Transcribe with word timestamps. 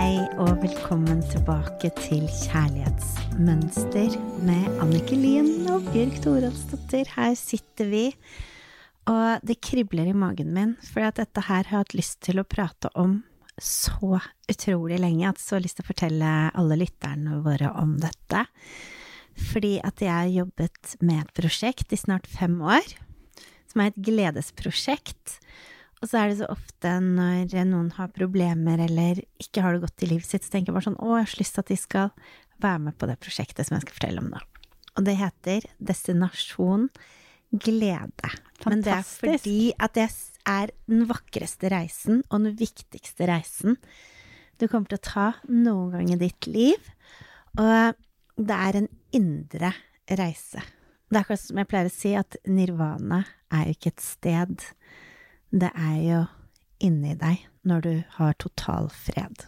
Hei 0.00 0.22
og 0.40 0.62
velkommen 0.62 1.18
tilbake 1.28 1.90
til 1.98 2.22
Kjærlighetsmønster 2.24 4.14
med 4.48 4.78
Annike 4.80 5.12
Lien 5.12 5.66
og 5.68 5.90
Bjørg 5.90 6.14
Toralsdottir. 6.24 7.10
Her 7.18 7.34
sitter 7.36 7.90
vi, 7.90 8.06
og 9.12 9.44
det 9.44 9.58
kribler 9.60 10.08
i 10.08 10.14
magen 10.16 10.54
min, 10.56 10.72
for 10.88 11.04
at 11.04 11.20
dette 11.20 11.44
her 11.44 11.68
har 11.68 11.82
jeg 11.82 11.82
hatt 11.82 11.96
lyst 11.98 12.16
til 12.24 12.40
å 12.40 12.46
prate 12.48 12.88
om 12.96 13.18
så 13.60 14.22
utrolig 14.48 15.02
lenge. 15.02 15.26
Jeg 15.26 15.36
har 15.36 15.64
lyst 15.66 15.82
til 15.82 15.84
å 15.84 15.90
fortelle 15.90 16.32
alle 16.48 16.80
lytterne 16.80 17.42
våre 17.44 17.68
om 17.82 17.98
dette. 18.00 18.46
Fordi 19.50 19.74
at 19.84 20.00
jeg 20.00 20.14
har 20.14 20.32
jobbet 20.32 20.96
med 21.04 21.26
et 21.26 21.36
prosjekt 21.42 21.92
i 21.92 22.00
snart 22.00 22.30
fem 22.40 22.56
år, 22.64 22.88
som 23.68 23.84
er 23.84 23.92
et 23.92 24.00
gledesprosjekt. 24.08 25.36
Og 26.00 26.08
så 26.08 26.20
er 26.20 26.30
det 26.30 26.38
så 26.40 26.48
ofte 26.48 26.92
når 27.04 27.52
noen 27.68 27.90
har 27.98 28.12
problemer 28.14 28.80
eller 28.86 29.20
ikke 29.42 29.64
har 29.64 29.76
det 29.76 29.82
godt 29.84 30.04
i 30.06 30.10
livet 30.14 30.28
sitt, 30.28 30.46
så 30.46 30.54
tenker 30.54 30.70
jeg 30.70 30.78
bare 30.78 30.88
sånn 30.88 31.00
å, 31.00 31.16
jeg 31.18 31.26
har 31.26 31.32
så 31.34 31.40
lyst 31.42 31.56
til 31.56 31.64
at 31.64 31.72
de 31.72 31.80
skal 31.80 32.14
være 32.60 32.82
med 32.86 32.96
på 33.00 33.08
det 33.10 33.18
prosjektet 33.20 33.68
som 33.68 33.76
jeg 33.76 33.84
skal 33.84 33.98
fortelle 33.98 34.22
om 34.24 34.30
nå. 34.32 34.40
Og 34.96 35.04
det 35.06 35.16
heter 35.20 35.66
Destinasjon 35.90 36.88
glede. 37.50 38.32
Men 38.66 38.84
det 38.84 38.94
er 38.94 39.04
fordi 39.06 39.60
at 39.80 39.96
det 39.96 40.08
er 40.48 40.72
den 40.88 41.04
vakreste 41.10 41.70
reisen 41.72 42.24
og 42.30 42.46
den 42.46 42.56
viktigste 42.58 43.28
reisen 43.28 43.78
du 44.60 44.66
kommer 44.68 44.90
til 44.90 45.00
å 45.00 45.06
ta 45.06 45.28
noen 45.48 45.94
gang 45.94 46.10
i 46.12 46.18
ditt 46.20 46.48
liv. 46.48 46.90
Og 47.60 47.96
det 48.40 48.56
er 48.68 48.76
en 48.80 48.90
indre 49.16 49.72
reise. 50.20 50.60
Det 51.08 51.16
er 51.16 51.22
akkurat 51.24 51.42
som 51.42 51.60
jeg 51.60 51.68
pleier 51.70 51.88
å 51.88 51.92
si, 51.94 52.12
at 52.14 52.36
nirvana 52.46 53.24
er 53.50 53.70
jo 53.70 53.76
ikke 53.78 53.92
et 53.94 54.04
sted 54.04 54.66
det 55.50 55.70
er 55.74 55.96
jo 56.04 56.24
inni 56.80 57.14
deg 57.18 57.46
når 57.66 57.84
du 57.84 57.92
har 58.16 58.36
total 58.40 58.88
fred. 58.94 59.44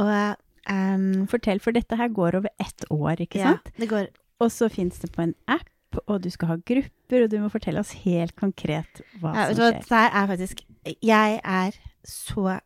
Og 0.00 0.36
um, 0.70 1.26
Fortell, 1.30 1.60
for 1.62 1.74
dette 1.74 1.98
her 1.98 2.12
går 2.14 2.38
over 2.38 2.52
ett 2.62 2.84
år, 2.90 3.22
ikke 3.24 3.42
sant? 3.42 3.72
Det 3.76 3.88
går. 3.90 4.10
Og 4.42 4.52
så 4.52 4.68
fins 4.72 4.98
det 5.02 5.12
på 5.14 5.24
en 5.26 5.34
app, 5.50 5.68
og 6.06 6.22
du 6.24 6.30
skal 6.32 6.54
ha 6.54 6.58
grupper, 6.66 7.24
og 7.24 7.30
du 7.30 7.38
må 7.42 7.50
fortelle 7.52 7.82
oss 7.82 7.92
helt 8.04 8.34
konkret 8.38 9.02
hva 9.20 9.34
ja, 9.36 9.48
som 9.50 9.58
skjer. 9.58 9.80
Det 9.88 10.02
er 10.08 10.28
faktisk 10.30 10.62
Jeg 11.04 11.40
er 11.44 11.76
så 12.08 12.58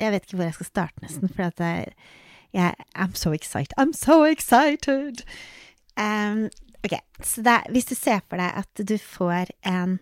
Jeg 0.00 0.10
vet 0.12 0.24
ikke 0.24 0.38
hvor 0.38 0.48
jeg 0.48 0.56
skal 0.56 0.70
starte, 0.70 1.02
nesten, 1.04 1.28
for 1.30 1.50
at 1.50 1.60
jeg, 1.60 1.92
jeg 2.52 2.74
I'm 2.98 3.14
so 3.14 3.32
excited. 3.32 3.74
I'm 3.78 3.92
so 3.92 4.24
excited! 4.24 5.22
Um, 5.96 6.48
ok, 6.84 6.98
så 7.22 7.42
det, 7.42 7.60
hvis 7.70 7.86
du 7.86 7.94
ser 7.94 8.24
for 8.28 8.40
deg 8.40 8.50
at 8.58 8.88
du 8.88 8.96
får 8.98 9.52
en 9.62 10.00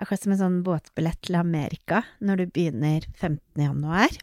akkurat 0.00 0.24
som 0.24 0.34
en 0.34 0.40
sånn 0.40 0.58
båtbillett 0.66 1.20
til 1.26 1.38
Amerika 1.38 2.02
når 2.24 2.42
du 2.42 2.50
begynner 2.54 3.06
15. 3.20 3.40
januar. 3.60 4.16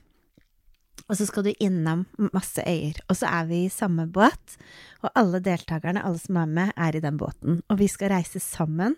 Og 1.08 1.16
så 1.16 1.28
skal 1.30 1.46
du 1.48 1.54
innom 1.64 2.04
masse 2.36 2.64
øyer. 2.68 3.00
Og 3.08 3.20
så 3.20 3.30
er 3.32 3.48
vi 3.48 3.64
i 3.66 3.72
samme 3.72 4.08
båt, 4.12 4.58
og 5.06 5.14
alle 5.16 5.40
deltakerne, 5.44 6.04
alle 6.04 6.20
som 6.20 6.40
er 6.42 6.52
med, 6.52 6.74
er 6.76 6.98
i 6.98 7.04
den 7.04 7.20
båten. 7.20 7.62
Og 7.72 7.80
vi 7.80 7.88
skal 7.92 8.12
reise 8.12 8.42
sammen, 8.44 8.98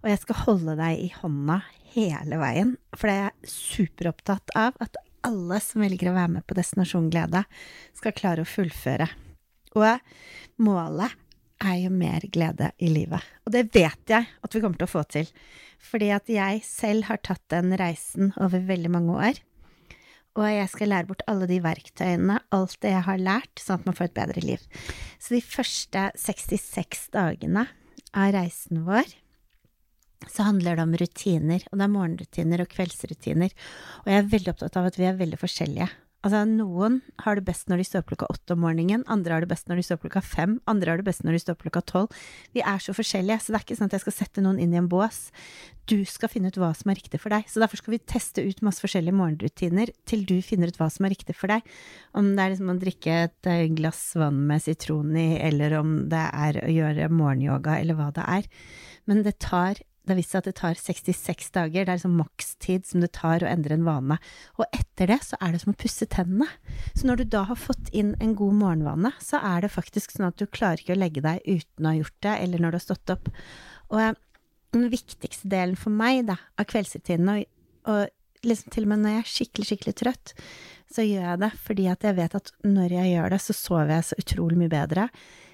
og 0.00 0.10
jeg 0.10 0.22
skal 0.22 0.40
holde 0.46 0.76
deg 0.80 1.02
i 1.02 1.10
hånda 1.18 1.60
hele 1.92 2.38
veien. 2.40 2.76
For 2.96 3.12
jeg 3.12 3.28
er 3.28 3.52
superopptatt 3.52 4.54
av 4.58 4.78
at 4.82 4.96
alle 5.26 5.60
som 5.62 5.84
velger 5.84 6.10
å 6.10 6.16
være 6.16 6.38
med 6.38 6.46
på 6.48 6.56
Destinasjon 6.58 7.10
Glede, 7.12 7.44
skal 7.94 8.16
klare 8.16 8.46
å 8.46 8.48
fullføre. 8.48 9.10
Og 9.78 10.64
målet 10.64 11.18
er 11.62 11.78
jo 11.84 11.92
mer 11.94 12.24
glede 12.34 12.72
i 12.82 12.90
livet. 12.92 13.22
Og 13.46 13.54
det 13.54 13.68
vet 13.74 14.10
jeg 14.10 14.26
at 14.26 14.54
vi 14.54 14.62
kommer 14.62 14.80
til 14.80 14.88
å 14.88 14.94
få 14.94 15.04
til. 15.10 15.30
Fordi 15.82 16.10
at 16.14 16.28
jeg 16.30 16.62
selv 16.66 17.08
har 17.08 17.22
tatt 17.24 17.42
den 17.52 17.74
reisen 17.78 18.30
over 18.40 18.62
veldig 18.68 18.92
mange 18.92 19.16
år. 19.30 19.40
Og 20.38 20.46
jeg 20.48 20.68
skal 20.72 20.88
lære 20.88 21.10
bort 21.10 21.24
alle 21.28 21.46
de 21.48 21.58
verktøyene, 21.60 22.38
alt 22.56 22.78
det 22.80 22.94
jeg 22.94 23.04
har 23.04 23.20
lært, 23.20 23.52
sånn 23.60 23.82
at 23.82 23.88
man 23.88 23.96
får 23.98 24.08
et 24.08 24.14
bedre 24.16 24.44
liv. 24.44 24.62
Så 25.20 25.34
de 25.36 25.42
første 25.44 26.06
66 26.16 27.10
dagene 27.12 27.66
av 28.16 28.32
reisen 28.32 28.86
vår, 28.86 29.10
så 30.30 30.46
handler 30.46 30.78
det 30.78 30.86
om 30.86 30.94
rutiner. 31.02 31.66
Og 31.68 31.76
det 31.76 31.84
er 31.84 31.92
morgenrutiner 31.92 32.62
og 32.64 32.72
kveldsrutiner. 32.72 33.52
Og 34.04 34.08
jeg 34.12 34.22
er 34.22 34.32
veldig 34.32 34.54
opptatt 34.54 34.78
av 34.80 34.88
at 34.88 34.98
vi 35.00 35.08
er 35.08 35.20
veldig 35.20 35.40
forskjellige. 35.40 35.90
Altså, 36.22 36.44
noen 36.46 37.00
har 37.24 37.34
det 37.38 37.42
best 37.48 37.66
når 37.66 37.80
de 37.80 37.84
står 37.88 38.04
opp 38.04 38.12
klokka 38.12 38.28
åtte 38.30 38.54
om 38.54 38.60
morgenen, 38.62 39.02
andre 39.10 39.34
har 39.34 39.42
det 39.42 39.50
best 39.50 39.66
når 39.66 39.80
de 39.80 39.84
står 39.88 39.98
opp 39.98 40.04
klokka 40.04 40.22
fem, 40.22 40.52
andre 40.70 40.92
har 40.92 41.00
det 41.00 41.06
best 41.08 41.24
når 41.26 41.34
de 41.34 41.40
står 41.42 41.56
opp 41.56 41.64
klokka 41.64 41.82
tolv. 41.90 42.20
Vi 42.54 42.62
er 42.62 42.82
så 42.82 42.94
forskjellige, 42.94 43.40
så 43.42 43.50
det 43.50 43.58
er 43.58 43.66
ikke 43.66 43.78
sånn 43.80 43.90
at 43.90 43.96
jeg 43.96 44.04
skal 44.04 44.16
sette 44.20 44.44
noen 44.44 44.60
inn 44.62 44.76
i 44.76 44.78
en 44.78 44.90
bås. 44.90 45.24
Du 45.90 45.96
skal 46.06 46.30
finne 46.30 46.52
ut 46.52 46.60
hva 46.62 46.70
som 46.78 46.92
er 46.92 47.00
riktig 47.00 47.18
for 47.18 47.34
deg. 47.34 47.50
Så 47.50 47.58
derfor 47.58 47.82
skal 47.82 47.96
vi 47.96 48.02
teste 48.06 48.46
ut 48.46 48.62
masse 48.62 48.84
forskjellige 48.84 49.18
morgenrutiner 49.18 49.90
til 50.06 50.22
du 50.28 50.36
finner 50.46 50.70
ut 50.70 50.78
hva 50.78 50.86
som 50.94 51.08
er 51.08 51.16
riktig 51.16 51.34
for 51.34 51.50
deg. 51.50 51.66
Om 52.14 52.36
det 52.36 52.44
er 52.44 52.54
liksom 52.54 52.70
å 52.70 52.78
drikke 52.86 53.18
et 53.26 53.50
eh, 53.50 53.66
glass 53.74 54.04
vann 54.14 54.44
med 54.46 54.62
sitron 54.62 55.16
i, 55.18 55.32
eller 55.42 55.80
om 55.80 56.04
det 56.12 56.26
er 56.30 56.62
å 56.62 56.70
gjøre 56.70 57.10
morgenyoga, 57.10 57.80
eller 57.82 57.98
hva 57.98 58.12
det 58.14 58.28
er. 58.38 58.46
Men 59.10 59.26
det 59.26 59.40
tar 59.42 59.82
det 60.02 60.10
har 60.10 60.18
vist 60.18 60.32
seg 60.34 60.42
at 60.42 60.48
det 60.48 60.56
tar 60.58 60.78
66 60.78 61.52
dager. 61.54 61.84
Det 61.84 61.92
er 61.92 61.98
liksom 62.00 62.16
makstid 62.18 62.86
som 62.88 63.04
det 63.04 63.12
tar 63.14 63.44
å 63.44 63.50
endre 63.50 63.76
en 63.78 63.84
vane. 63.86 64.16
Og 64.58 64.64
etter 64.74 65.12
det 65.12 65.20
så 65.22 65.38
er 65.38 65.54
det 65.54 65.60
som 65.62 65.70
å 65.70 65.78
pusse 65.78 66.08
tennene. 66.10 66.48
Så 66.96 67.06
når 67.06 67.22
du 67.22 67.24
da 67.36 67.44
har 67.46 67.60
fått 67.60 67.92
inn 67.94 68.16
en 68.18 68.34
god 68.38 68.58
morgenvane, 68.58 69.12
så 69.22 69.38
er 69.52 69.62
det 69.62 69.70
faktisk 69.74 70.16
sånn 70.16 70.26
at 70.32 70.40
du 70.42 70.48
klarer 70.50 70.82
ikke 70.82 70.96
å 70.96 70.98
legge 70.98 71.22
deg 71.22 71.46
uten 71.46 71.86
å 71.86 71.92
ha 71.92 72.00
gjort 72.00 72.18
det, 72.26 72.34
eller 72.34 72.64
når 72.64 72.74
du 72.74 72.80
har 72.80 72.86
stått 72.88 73.14
opp. 73.14 73.30
Og 73.94 74.18
den 74.72 74.90
viktigste 74.90 75.52
delen 75.52 75.78
for 75.78 75.94
meg 75.94 76.24
da, 76.32 76.40
av 76.58 76.66
kveldsrutinene, 76.72 77.38
og, 77.38 77.94
og 77.94 78.48
liksom 78.48 78.74
til 78.74 78.88
og 78.88 78.92
med 78.92 79.04
når 79.04 79.14
jeg 79.14 79.22
er 79.22 79.32
skikkelig, 79.36 79.68
skikkelig 79.68 79.96
trøtt, 80.00 80.34
så 80.92 81.06
gjør 81.06 81.28
jeg 81.28 81.42
det 81.44 81.52
fordi 81.62 81.86
at 81.92 82.06
jeg 82.08 82.18
vet 82.18 82.36
at 82.40 82.52
når 82.66 82.98
jeg 82.98 83.14
gjør 83.14 83.34
det, 83.34 83.40
så 83.44 83.56
sover 83.56 83.94
jeg 83.94 84.08
så 84.08 84.18
utrolig 84.18 84.58
mye 84.60 84.72
bedre. 84.72 85.06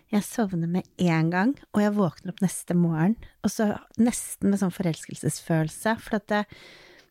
Jeg 0.08 0.24
sovner 0.24 0.70
med 0.72 0.86
en 1.04 1.30
gang, 1.30 1.50
og 1.76 1.82
jeg 1.82 1.96
våkner 1.98 2.32
opp 2.32 2.40
neste 2.40 2.76
morgen, 2.76 3.18
og 3.44 3.52
så 3.52 3.74
nesten 4.00 4.48
med 4.48 4.62
sånn 4.62 4.72
forelskelsesfølelse, 4.72 5.94
for 6.00 6.16
at 6.16 6.28
det, 6.32 6.44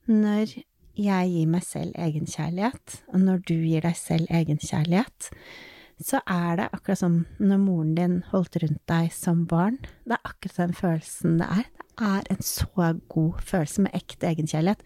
når 0.10 0.56
jeg 0.98 1.30
gir 1.30 1.50
meg 1.54 1.66
selv 1.66 1.98
egenkjærlighet, 2.02 3.02
og 3.14 3.22
når 3.22 3.44
du 3.46 3.54
gir 3.54 3.86
deg 3.86 3.98
selv 4.00 4.32
egenkjærlighet, 4.34 5.30
så 6.02 6.22
er 6.30 6.58
det 6.58 6.68
akkurat 6.74 7.02
som 7.02 7.20
når 7.42 7.62
moren 7.62 7.94
din 7.98 8.18
holdt 8.32 8.58
rundt 8.62 8.82
deg 8.90 9.14
som 9.14 9.46
barn. 9.50 9.78
Det 10.06 10.18
er 10.18 10.30
akkurat 10.30 10.60
den 10.64 10.76
følelsen 10.78 11.40
det 11.42 11.48
er. 11.54 11.70
Det 11.98 12.10
er 12.10 12.28
en 12.34 12.44
så 12.46 12.92
god 13.10 13.40
følelse 13.42 13.86
med 13.86 13.98
ekte 13.98 14.30
egenkjærlighet. 14.30 14.84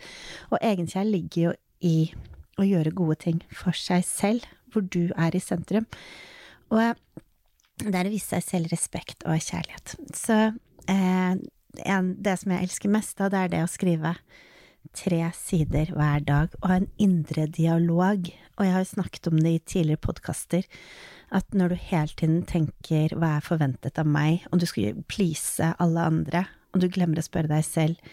Og 0.51 0.59
egenkjærlighet 0.61 1.15
ligger 1.15 1.41
jo 1.43 1.55
i 1.83 1.97
å 2.59 2.67
gjøre 2.67 2.95
gode 2.95 3.19
ting 3.23 3.41
for 3.51 3.75
seg 3.75 4.05
selv, 4.07 4.47
hvor 4.71 4.83
du 4.87 5.11
er 5.19 5.35
i 5.35 5.43
sentrum. 5.43 5.87
Og 6.71 6.95
det 7.87 7.97
er 7.97 8.09
å 8.09 8.13
vise 8.13 8.37
seg 8.37 8.45
selv 8.45 8.71
respekt 8.73 9.25
og 9.25 9.41
kjærlighet. 9.41 9.95
Så 10.17 10.37
eh, 10.91 11.33
det 11.71 12.37
som 12.39 12.53
jeg 12.53 12.67
elsker 12.67 12.91
mest, 12.93 13.17
da, 13.19 13.29
det 13.31 13.41
er 13.41 13.53
det 13.55 13.65
å 13.65 13.71
skrive 13.71 14.15
tre 14.97 15.21
sider 15.37 15.91
hver 15.95 16.23
dag 16.25 16.55
og 16.59 16.67
ha 16.67 16.79
en 16.81 16.89
indre 17.01 17.45
dialog. 17.47 18.27
Og 18.57 18.65
jeg 18.65 18.75
har 18.75 18.83
jo 18.83 18.91
snakket 18.91 19.29
om 19.31 19.39
det 19.39 19.53
i 19.55 19.61
tidligere 19.63 20.03
podkaster, 20.03 20.65
at 21.31 21.55
når 21.55 21.73
du 21.73 21.83
hele 21.87 22.17
tiden 22.19 22.41
tenker 22.47 23.15
hva 23.15 23.37
er 23.37 23.45
forventet 23.45 24.01
av 24.01 24.09
meg, 24.09 24.43
og 24.51 24.59
du 24.59 24.67
skal 24.67 24.99
please 25.07 25.71
alle 25.79 26.07
andre, 26.11 26.45
og 26.75 26.83
du 26.83 26.89
glemmer 26.91 27.21
å 27.21 27.25
spørre 27.25 27.51
deg 27.51 27.63
selv 27.67 28.11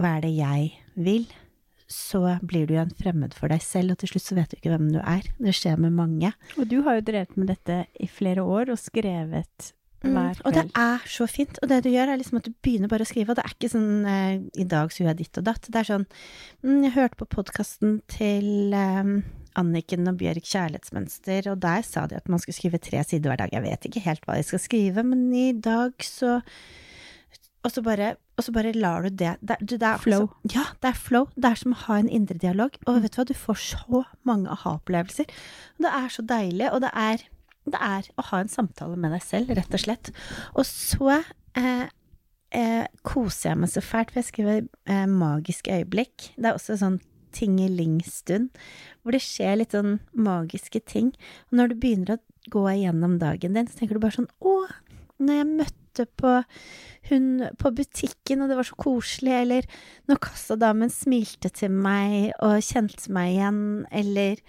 hva 0.00 0.16
er 0.16 0.26
det 0.26 0.34
jeg 0.36 0.68
vil, 1.00 1.26
så 1.90 2.22
blir 2.46 2.68
du 2.68 2.76
jo 2.76 2.84
en 2.84 2.94
fremmed 2.94 3.34
for 3.36 3.50
deg 3.50 3.62
selv, 3.64 3.94
og 3.94 4.00
til 4.00 4.12
slutt 4.12 4.28
så 4.28 4.38
vet 4.38 4.52
du 4.52 4.56
ikke 4.60 4.72
hvem 4.72 4.88
du 4.94 5.00
er. 5.02 5.26
Det 5.42 5.54
skjer 5.58 5.80
med 5.82 5.96
mange. 5.96 6.30
Og 6.56 6.68
du 6.70 6.80
har 6.86 7.00
jo 7.00 7.06
drevet 7.10 7.36
med 7.40 7.50
dette 7.50 7.82
i 7.98 8.06
flere 8.10 8.44
år, 8.46 8.70
og 8.70 8.78
skrevet 8.78 9.72
mm, 10.04 10.12
hver 10.14 10.38
kveld. 10.38 10.44
Og 10.46 10.56
det 10.56 10.64
er 10.78 11.10
så 11.10 11.26
fint. 11.30 11.58
Og 11.58 11.72
det 11.72 11.80
du 11.84 11.90
gjør, 11.90 12.12
er 12.12 12.20
liksom 12.20 12.38
at 12.38 12.46
du 12.46 12.54
begynner 12.62 12.92
bare 12.92 13.06
å 13.06 13.10
skrive, 13.10 13.34
og 13.34 13.40
det 13.40 13.44
er 13.44 13.56
ikke 13.56 13.72
sånn 13.74 13.90
eh, 14.06 14.46
i 14.62 14.68
dag 14.70 14.94
så 14.94 15.02
gjør 15.02 15.12
jeg 15.12 15.20
ditt 15.24 15.42
og 15.42 15.48
datt. 15.50 15.66
Det 15.66 15.82
er 15.82 15.90
sånn 15.90 16.06
mm, 16.06 16.78
Jeg 16.86 16.96
hørte 16.96 17.20
på 17.20 17.30
podkasten 17.34 17.98
til 18.14 18.76
eh, 18.76 19.14
Anniken 19.58 20.12
og 20.12 20.20
Bjørg 20.20 20.46
Kjærlighetsmønster, 20.46 21.50
og 21.50 21.64
der 21.64 21.82
sa 21.86 22.06
de 22.06 22.20
at 22.20 22.30
man 22.30 22.42
skulle 22.42 22.58
skrive 22.58 22.82
tre 22.82 23.02
sider 23.02 23.32
hver 23.32 23.42
dag. 23.42 23.56
Jeg 23.56 23.66
vet 23.66 23.90
ikke 23.90 24.04
helt 24.06 24.28
hva 24.28 24.38
de 24.38 24.46
skal 24.46 24.62
skrive, 24.62 25.04
men 25.06 25.26
i 25.34 25.50
dag 25.58 25.98
så 26.06 26.38
og 27.60 27.72
så 27.74 27.82
bare, 27.84 28.14
og 28.40 28.44
så 28.46 28.52
bare 28.56 28.72
lar 28.72 29.04
du 29.04 29.10
det, 29.12 29.34
det, 29.44 29.58
det 29.68 29.82
er, 29.82 29.98
Flow. 30.00 30.28
Altså, 30.30 30.54
ja, 30.54 30.64
det 30.80 30.88
er 30.88 30.96
flow. 30.96 31.26
Det 31.36 31.50
er 31.50 31.60
som 31.60 31.74
å 31.74 31.80
ha 31.82 31.98
en 32.00 32.08
indre 32.08 32.38
dialog. 32.40 32.78
Og 32.86 32.96
mm. 32.96 33.02
vet 33.04 33.12
du 33.12 33.20
hva, 33.20 33.26
du 33.28 33.36
får 33.36 33.60
så 33.66 34.02
mange 34.28 34.48
aha-opplevelser. 34.54 35.28
Det 35.84 35.92
er 36.00 36.08
så 36.14 36.24
deilig, 36.24 36.70
og 36.72 36.80
det 36.86 36.92
er, 36.96 37.26
det 37.68 37.82
er 37.84 38.08
å 38.16 38.26
ha 38.30 38.40
en 38.40 38.52
samtale 38.52 38.96
med 38.96 39.12
deg 39.12 39.24
selv, 39.26 39.52
rett 39.58 39.76
og 39.76 39.84
slett. 39.84 40.12
Og 40.54 40.64
så 40.68 41.18
eh, 41.18 41.84
eh, 42.56 42.88
koser 43.04 43.52
jeg 43.52 43.60
meg 43.60 43.72
så 43.74 43.84
fælt, 43.84 44.14
for 44.14 44.22
jeg 44.22 44.30
skriver 44.30 44.64
eh, 44.64 45.06
magisk 45.10 45.68
øyeblikk. 45.68 46.32
Det 46.40 46.48
er 46.48 46.56
også 46.56 46.80
sånn 46.80 47.00
tingelingstund, 47.36 48.50
hvor 49.02 49.14
det 49.14 49.22
skjer 49.22 49.60
litt 49.60 49.76
sånn 49.76 49.98
magiske 50.16 50.80
ting. 50.88 51.12
Og 51.50 51.60
når 51.60 51.74
du 51.74 51.80
begynner 51.82 52.16
å 52.16 52.22
gå 52.50 52.64
igjennom 52.72 53.20
dagen 53.20 53.56
din, 53.56 53.68
så 53.68 53.78
tenker 53.78 53.98
du 53.98 54.02
bare 54.02 54.16
sånn 54.16 54.32
Å, 54.40 54.54
når 55.20 55.40
jeg 55.40 55.50
møtte 55.50 56.06
på 56.20 56.38
hun 57.10 57.28
på 57.58 57.72
butikken, 57.74 58.42
og 58.42 58.50
det 58.50 58.56
var 58.58 58.68
så 58.68 58.78
koselig, 58.78 59.34
eller 59.40 59.68
når 60.08 60.22
kassadamen 60.26 60.92
smilte 60.92 61.50
til 61.54 61.72
meg 61.74 62.32
og 62.44 62.60
kjente 62.64 63.12
meg 63.14 63.34
igjen, 63.34 63.62
eller 64.02 64.42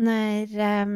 når 0.00 0.54
um, 0.84 0.94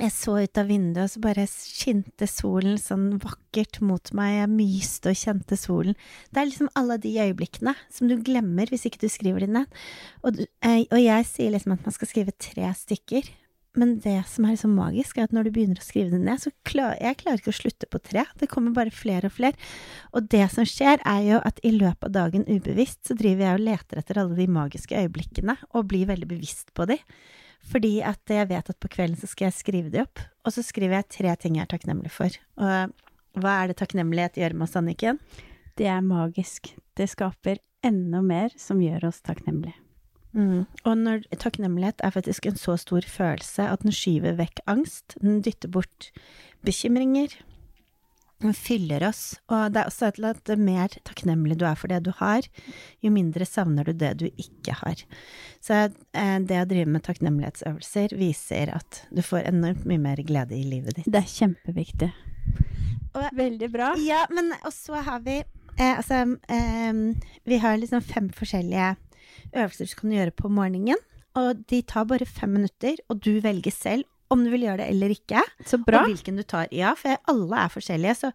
jeg 0.00 0.10
så 0.10 0.34
ut 0.42 0.58
av 0.58 0.66
vinduet, 0.68 1.04
og 1.04 1.12
så 1.12 1.22
bare 1.22 1.44
skinte 1.50 2.26
solen 2.30 2.78
sånn 2.80 3.20
vakkert 3.22 3.78
mot 3.84 4.10
meg. 4.16 4.40
Jeg 4.40 4.50
myste 4.50 5.12
og 5.12 5.20
kjente 5.20 5.58
solen. 5.60 5.98
Det 6.30 6.42
er 6.42 6.50
liksom 6.50 6.72
alle 6.78 6.98
de 7.02 7.12
øyeblikkene 7.22 7.76
som 7.92 8.10
du 8.10 8.16
glemmer 8.24 8.70
hvis 8.70 8.88
ikke 8.88 9.04
du 9.04 9.08
skriver 9.12 9.44
dem 9.44 9.54
ned. 9.60 9.80
Og, 10.26 10.42
eh, 10.66 10.82
og 10.88 10.98
jeg 10.98 11.28
sier 11.30 11.54
liksom 11.54 11.76
at 11.76 11.86
man 11.86 11.94
skal 11.94 12.10
skrive 12.10 12.34
tre 12.34 12.72
stykker. 12.80 13.30
Men 13.74 13.96
det 13.98 14.20
som 14.30 14.44
er 14.46 14.54
liksom 14.54 14.74
magisk, 14.78 15.18
er 15.18 15.26
at 15.26 15.32
når 15.34 15.48
du 15.48 15.54
begynner 15.56 15.80
å 15.80 15.84
skrive 15.84 16.12
det 16.14 16.20
ned, 16.22 16.38
så 16.42 16.52
klarer 16.66 17.00
jeg 17.02 17.18
klarer 17.24 17.40
ikke 17.40 17.50
å 17.50 17.56
slutte 17.58 17.88
på 17.90 18.00
tre. 18.06 18.22
Det 18.38 18.48
kommer 18.50 18.74
bare 18.76 18.94
flere 18.94 19.30
og 19.30 19.34
flere. 19.34 19.58
Og 20.14 20.28
det 20.30 20.44
som 20.54 20.66
skjer, 20.68 21.02
er 21.02 21.22
jo 21.26 21.40
at 21.42 21.58
i 21.66 21.72
løpet 21.74 22.06
av 22.06 22.14
dagen 22.14 22.46
ubevisst, 22.46 23.02
så 23.08 23.18
driver 23.18 23.48
jeg 23.48 23.58
og 23.58 23.64
leter 23.66 24.00
etter 24.00 24.20
alle 24.22 24.38
de 24.38 24.46
magiske 24.46 25.00
øyeblikkene, 25.00 25.56
og 25.74 25.88
blir 25.90 26.06
veldig 26.12 26.30
bevisst 26.30 26.70
på 26.78 26.86
de. 26.90 27.00
Fordi 27.64 27.96
at 28.06 28.30
jeg 28.30 28.50
vet 28.50 28.70
at 28.70 28.80
på 28.80 28.92
kvelden 28.92 29.18
så 29.18 29.30
skal 29.30 29.48
jeg 29.48 29.58
skrive 29.58 29.90
de 29.90 30.04
opp, 30.04 30.22
og 30.44 30.54
så 30.54 30.62
skriver 30.62 31.00
jeg 31.00 31.10
tre 31.18 31.34
ting 31.40 31.58
jeg 31.58 31.66
er 31.66 31.74
takknemlig 31.74 32.12
for. 32.14 32.36
Og 32.60 33.40
hva 33.42 33.58
er 33.58 33.72
det 33.72 33.80
takknemlighet 33.80 34.38
gjør 34.38 34.54
med 34.54 34.68
oss, 34.68 34.76
Anniken? 34.78 35.18
Det 35.74 35.88
er 35.90 36.04
magisk. 36.04 36.70
Det 36.94 37.08
skaper 37.10 37.58
enda 37.84 38.22
mer 38.22 38.54
som 38.60 38.78
gjør 38.84 39.08
oss 39.10 39.24
takknemlige. 39.24 39.74
Mm. 40.34 40.66
Og 40.84 40.94
når 40.98 41.24
takknemlighet 41.38 42.02
er 42.02 42.14
faktisk 42.14 42.46
en 42.50 42.58
så 42.58 42.76
stor 42.80 43.06
følelse 43.06 43.68
at 43.70 43.84
den 43.86 43.94
skyver 43.94 44.36
vekk 44.40 44.64
angst, 44.70 45.16
den 45.22 45.42
dytter 45.46 45.70
bort 45.70 46.10
bekymringer, 46.66 47.36
den 48.44 48.54
fyller 48.56 49.04
oss. 49.08 49.38
Og 49.48 49.72
det 49.72 49.80
er 49.80 49.88
også 49.88 50.08
et 50.08 50.18
eller 50.18 50.34
annet 50.34 50.64
mer 50.66 50.96
takknemlig 51.06 51.58
du 51.60 51.64
er 51.68 51.78
for 51.78 51.92
det 51.92 52.02
du 52.06 52.12
har, 52.18 52.46
jo 53.04 53.12
mindre 53.14 53.46
savner 53.48 53.86
du 53.88 53.94
det 53.96 54.12
du 54.20 54.26
ikke 54.30 54.76
har. 54.82 55.04
Så 55.64 55.86
eh, 55.86 56.36
det 56.44 56.60
å 56.60 56.68
drive 56.68 56.90
med 56.90 57.06
takknemlighetsøvelser 57.06 58.16
viser 58.20 58.74
at 58.74 59.04
du 59.14 59.22
får 59.24 59.48
enormt 59.48 59.86
mye 59.88 60.02
mer 60.02 60.22
glede 60.26 60.56
i 60.58 60.64
livet 60.66 60.98
ditt. 60.98 61.10
Det 61.10 61.22
er 61.22 61.34
kjempeviktig. 61.34 62.12
Og, 63.14 63.28
Veldig 63.38 63.68
bra. 63.70 63.92
ja, 64.02 64.24
men 64.34 64.50
og 64.64 64.72
så 64.74 64.98
har 65.06 65.20
vi 65.24 65.38
eh, 65.38 65.94
Altså, 65.94 66.24
eh, 66.50 67.04
vi 67.46 67.60
har 67.62 67.78
liksom 67.78 68.02
fem 68.04 68.28
forskjellige 68.34 68.94
øvelser 69.54 69.90
du 69.90 69.94
kan 70.00 70.10
gjøre 70.16 70.34
på 70.36 70.50
morgenen. 70.52 71.00
Og 71.34 71.64
de 71.66 71.82
tar 71.82 72.04
bare 72.06 72.26
fem 72.26 72.52
minutter, 72.54 72.94
og 73.10 73.18
du 73.20 73.40
velger 73.42 73.72
selv 73.74 74.04
om 74.30 74.44
du 74.44 74.50
vil 74.50 74.62
gjøre 74.68 74.78
det 74.84 74.86
eller 74.92 75.10
ikke. 75.14 75.42
Så 75.66 75.78
bra. 75.84 76.04
Og 76.04 76.12
hvilken 76.12 76.36
du 76.38 76.42
tar. 76.46 76.68
Ja, 76.74 76.94
for 76.98 77.18
alle 77.30 77.64
er 77.64 77.68
forskjellige. 77.74 78.14
Så 78.16 78.30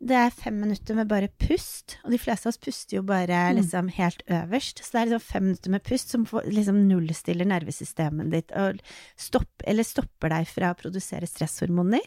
det 0.00 0.16
er 0.16 0.30
fem 0.32 0.56
minutter 0.56 0.96
med 0.96 1.08
bare 1.08 1.28
pust, 1.28 1.98
og 2.04 2.10
de 2.14 2.18
fleste 2.18 2.48
av 2.48 2.54
oss 2.54 2.58
puster 2.60 2.96
jo 2.96 3.02
bare 3.04 3.52
Mm. 3.52 3.56
liksom 3.60 3.88
helt 3.92 4.22
øverst. 4.28 4.80
Så 4.80 4.92
det 4.92 5.00
er 5.00 5.06
liksom 5.10 5.20
fem 5.32 5.42
minutter 5.44 5.70
med 5.70 5.82
pust 5.84 6.08
som 6.08 6.24
får, 6.26 6.48
liksom 6.48 6.88
nullstiller 6.88 7.44
nervesystemet 7.44 8.30
ditt 8.32 8.50
og 8.56 8.80
stopp, 9.16 9.50
eller 9.66 9.84
stopper 9.84 10.28
deg 10.30 10.48
fra 10.48 10.72
å 10.72 10.78
produsere 10.80 11.28
stresshormoner. 11.28 12.00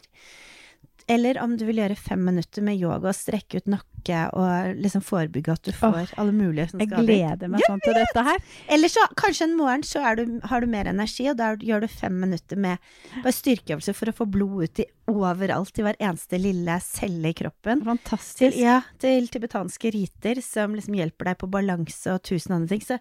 Eller 1.06 1.36
om 1.42 1.56
du 1.60 1.66
vil 1.68 1.82
gjøre 1.82 1.96
fem 2.00 2.22
minutter 2.24 2.64
med 2.64 2.78
yoga 2.80 3.10
og 3.10 3.16
strekke 3.16 3.60
ut 3.60 3.66
nakke 3.68 4.20
og 4.36 4.78
liksom 4.80 5.02
forebygge 5.04 5.52
at 5.52 5.68
du 5.68 5.72
får 5.76 6.14
alle 6.20 6.32
mulige 6.32 6.70
sånne 6.70 6.86
Jeg 6.86 7.04
gleder 7.06 7.50
meg 7.52 7.64
sånn 7.66 7.82
til 7.84 7.96
dette 7.98 8.24
her. 8.24 8.40
Eller 8.72 8.92
så 8.92 9.04
kanskje 9.20 9.50
en 9.50 9.56
morgen 9.58 9.84
så 9.84 10.00
du, 10.16 10.24
har 10.48 10.64
du 10.64 10.70
mer 10.70 10.88
energi, 10.88 11.28
og 11.32 11.38
da 11.40 11.54
gjør 11.60 11.84
du 11.84 11.88
fem 11.92 12.16
minutter 12.24 12.60
med 12.60 12.80
bare 13.20 13.36
styrkeøvelser 13.36 13.96
for 13.96 14.12
å 14.12 14.16
få 14.16 14.28
blod 14.32 14.64
ut 14.64 14.84
i 14.84 14.88
overalt, 15.10 15.78
i 15.78 15.84
hver 15.84 15.96
eneste 16.00 16.38
lille 16.40 16.74
celle 16.80 17.30
i 17.30 17.36
kroppen. 17.36 17.80
Til, 17.82 17.88
Fantastisk. 17.90 18.56
ja, 18.56 18.78
til 19.02 19.26
tibetanske 19.28 19.90
riter 19.94 20.40
som 20.44 20.74
liksom 20.76 20.96
hjelper 20.96 21.30
deg 21.30 21.38
på 21.42 21.48
balanse 21.52 22.14
og 22.14 22.22
tusen 22.24 22.56
andre 22.56 22.72
ting. 22.74 22.84
Så, 22.86 22.98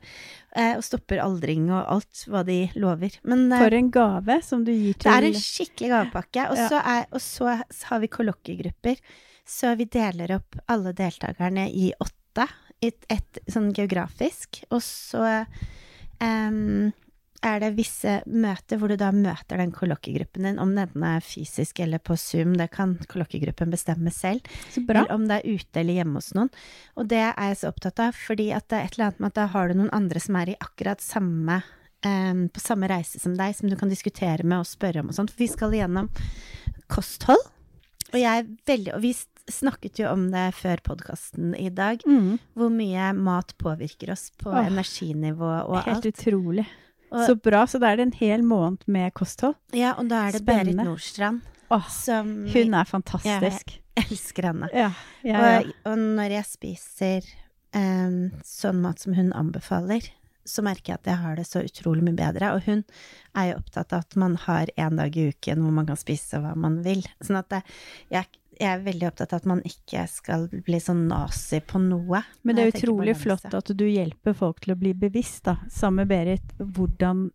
eh, 0.55 0.73
og 0.77 0.83
stopper 0.83 1.21
aldring 1.23 1.69
og 1.71 1.81
alt 1.81 2.25
hva 2.31 2.43
de 2.47 2.57
lover. 2.75 3.15
Men 3.23 3.45
eh, 3.51 3.63
For 3.63 3.77
en 3.77 3.91
gave 3.93 4.39
som 4.43 4.65
du 4.67 4.73
gir 4.73 4.97
til 4.97 5.09
det 5.09 5.15
er 5.15 5.29
en 5.29 5.39
skikkelig 5.45 5.93
gavepakke. 5.93 6.49
Og 6.51 6.57
Ja. 6.59 6.67
så, 6.71 6.81
er, 6.83 7.05
og 7.11 7.21
så 7.21 7.87
har 7.91 8.03
vi 8.03 8.11
kollokviegrupper. 8.11 8.99
Så 9.45 9.75
vi 9.79 9.85
deler 9.91 10.37
opp 10.37 10.59
alle 10.71 10.93
deltakerne 10.95 11.67
i 11.71 11.91
åtte, 11.99 12.47
et, 12.83 13.05
et, 13.11 13.39
sånn 13.51 13.71
geografisk. 13.75 14.63
Og 14.71 14.81
så 14.83 15.45
em, 16.23 16.91
er 17.43 17.59
det 17.59 17.69
visse 17.75 18.21
møter 18.25 18.79
hvor 18.79 18.87
du 18.89 18.95
da 18.99 19.09
møter 19.11 19.59
den 19.59 19.71
kollokviegruppen 19.75 20.47
din, 20.47 20.59
om 20.63 20.71
den 20.77 21.03
er 21.03 21.19
fysisk 21.25 21.79
eller 21.83 21.99
på 21.99 22.15
Zoom, 22.17 22.53
det 22.57 22.69
kan 22.71 22.95
kollokviegruppen 23.11 23.69
bestemme 23.73 24.11
selv. 24.15 24.41
Så 24.71 24.85
bra. 24.87 25.03
Eller 25.03 25.13
om 25.17 25.27
det 25.27 25.41
er 25.41 25.53
ute 25.59 25.81
eller 25.83 25.99
hjemme 25.99 26.21
hos 26.21 26.31
noen. 26.37 26.49
Og 26.95 27.07
det 27.11 27.19
er 27.25 27.33
jeg 27.51 27.59
så 27.61 27.71
opptatt 27.73 27.99
av, 27.99 28.15
fordi 28.15 28.49
at 28.55 28.67
det 28.71 28.79
er 28.79 28.85
et 28.87 28.97
eller 28.97 29.09
annet 29.11 29.19
med 29.25 29.31
at 29.33 29.39
da 29.41 29.47
har 29.57 29.67
du 29.67 29.73
noen 29.81 29.93
andre 29.93 30.19
som 30.23 30.35
er 30.39 30.53
i 30.53 30.57
akkurat 30.63 31.01
samme 31.03 31.59
um, 32.05 32.47
på 32.49 32.59
samme 32.63 32.87
reise 32.91 33.19
som 33.19 33.35
deg, 33.39 33.55
som 33.55 33.69
du 33.69 33.75
kan 33.79 33.91
diskutere 33.91 34.43
med 34.43 34.63
og 34.63 34.69
spørre 34.71 35.03
om 35.03 35.11
og 35.11 35.17
sånt. 35.19 35.31
For 35.35 35.43
vi 35.43 35.51
skal 35.51 35.75
igjennom 35.75 36.09
kosthold. 36.91 37.43
Og 38.13 38.19
jeg 38.21 38.43
er 38.43 38.49
veldig 38.69 38.91
Og 38.93 39.01
vi 39.01 39.13
snakket 39.49 39.99
jo 39.99 40.07
om 40.11 40.27
det 40.31 40.53
før 40.55 40.79
podkasten 40.85 41.55
i 41.59 41.67
dag, 41.73 41.99
Mm. 42.07 42.37
hvor 42.55 42.69
mye 42.71 43.11
mat 43.17 43.51
påvirker 43.59 44.11
oss 44.13 44.29
på 44.39 44.51
Åh, 44.53 44.67
energinivå 44.69 45.49
og 45.67 45.83
Helt 45.83 46.05
alt. 46.05 46.05
utrolig. 46.13 46.65
Og, 47.13 47.23
Så 47.29 47.35
bra. 47.37 47.63
Så 47.69 47.79
da 47.81 47.91
er 47.93 48.01
det 48.01 48.07
en 48.09 48.17
hel 48.17 48.43
måned 48.45 48.83
med 48.89 49.13
kosthold. 49.13 49.55
ja, 49.77 49.93
og 49.97 50.09
da 50.09 50.27
er 50.27 50.37
det 50.37 50.43
Berit 50.47 50.75
Nordstrand 50.79 51.43
Åh, 51.73 51.87
som 51.89 52.33
hun 52.53 52.73
er 52.77 52.85
fantastisk. 52.89 53.77
Jeg 53.97 54.09
elsker 54.09 54.49
henne. 54.49 54.67
Ja, 54.73 54.91
ja, 55.25 55.37
ja. 55.37 55.61
Og, 55.61 55.71
og 55.89 56.01
når 56.17 56.35
jeg 56.35 56.49
spiser 56.49 57.29
um, 57.73 58.19
sånn 58.45 58.81
mat 58.83 59.01
som 59.01 59.15
hun 59.17 59.31
anbefaler, 59.37 60.05
så 60.45 60.63
merker 60.65 60.93
jeg 60.93 61.01
at 61.01 61.09
jeg 61.09 61.21
har 61.23 61.39
det 61.39 61.45
så 61.47 61.63
utrolig 61.63 62.03
mye 62.05 62.17
bedre. 62.19 62.51
Og 62.57 62.65
hun 62.67 62.83
er 63.39 63.51
jo 63.51 63.59
opptatt 63.61 63.95
av 63.95 64.03
at 64.03 64.17
man 64.19 64.35
har 64.43 64.71
én 64.75 64.99
dag 64.99 65.17
i 65.17 65.29
uken 65.31 65.63
hvor 65.63 65.75
man 65.79 65.87
kan 65.89 65.99
spise 65.99 66.41
hva 66.43 66.53
man 66.59 66.81
vil. 66.85 67.03
Sånn 67.23 67.39
at 67.39 67.49
det, 67.53 67.61
jeg, 68.13 68.27
jeg 68.63 68.71
er 68.71 68.83
veldig 68.85 69.07
opptatt 69.09 69.33
av 69.35 69.41
at 69.41 69.47
man 69.49 69.61
ikke 69.67 70.05
skal 70.09 70.47
bli 70.51 70.79
sånn 70.81 71.05
nazi 71.09 71.59
på 71.67 71.81
noe. 71.83 72.23
Men 72.43 72.57
det 72.57 72.65
er 72.65 72.75
utrolig 72.77 73.15
flott 73.19 73.47
at 73.51 73.71
du 73.75 73.85
hjelper 73.85 74.35
folk 74.37 74.63
til 74.63 74.75
å 74.75 74.79
bli 74.79 74.93
bevisst, 74.97 75.43
da, 75.49 75.57
sammen 75.71 76.03
med 76.03 76.13
Berit, 76.13 76.53
hvordan 76.59 77.27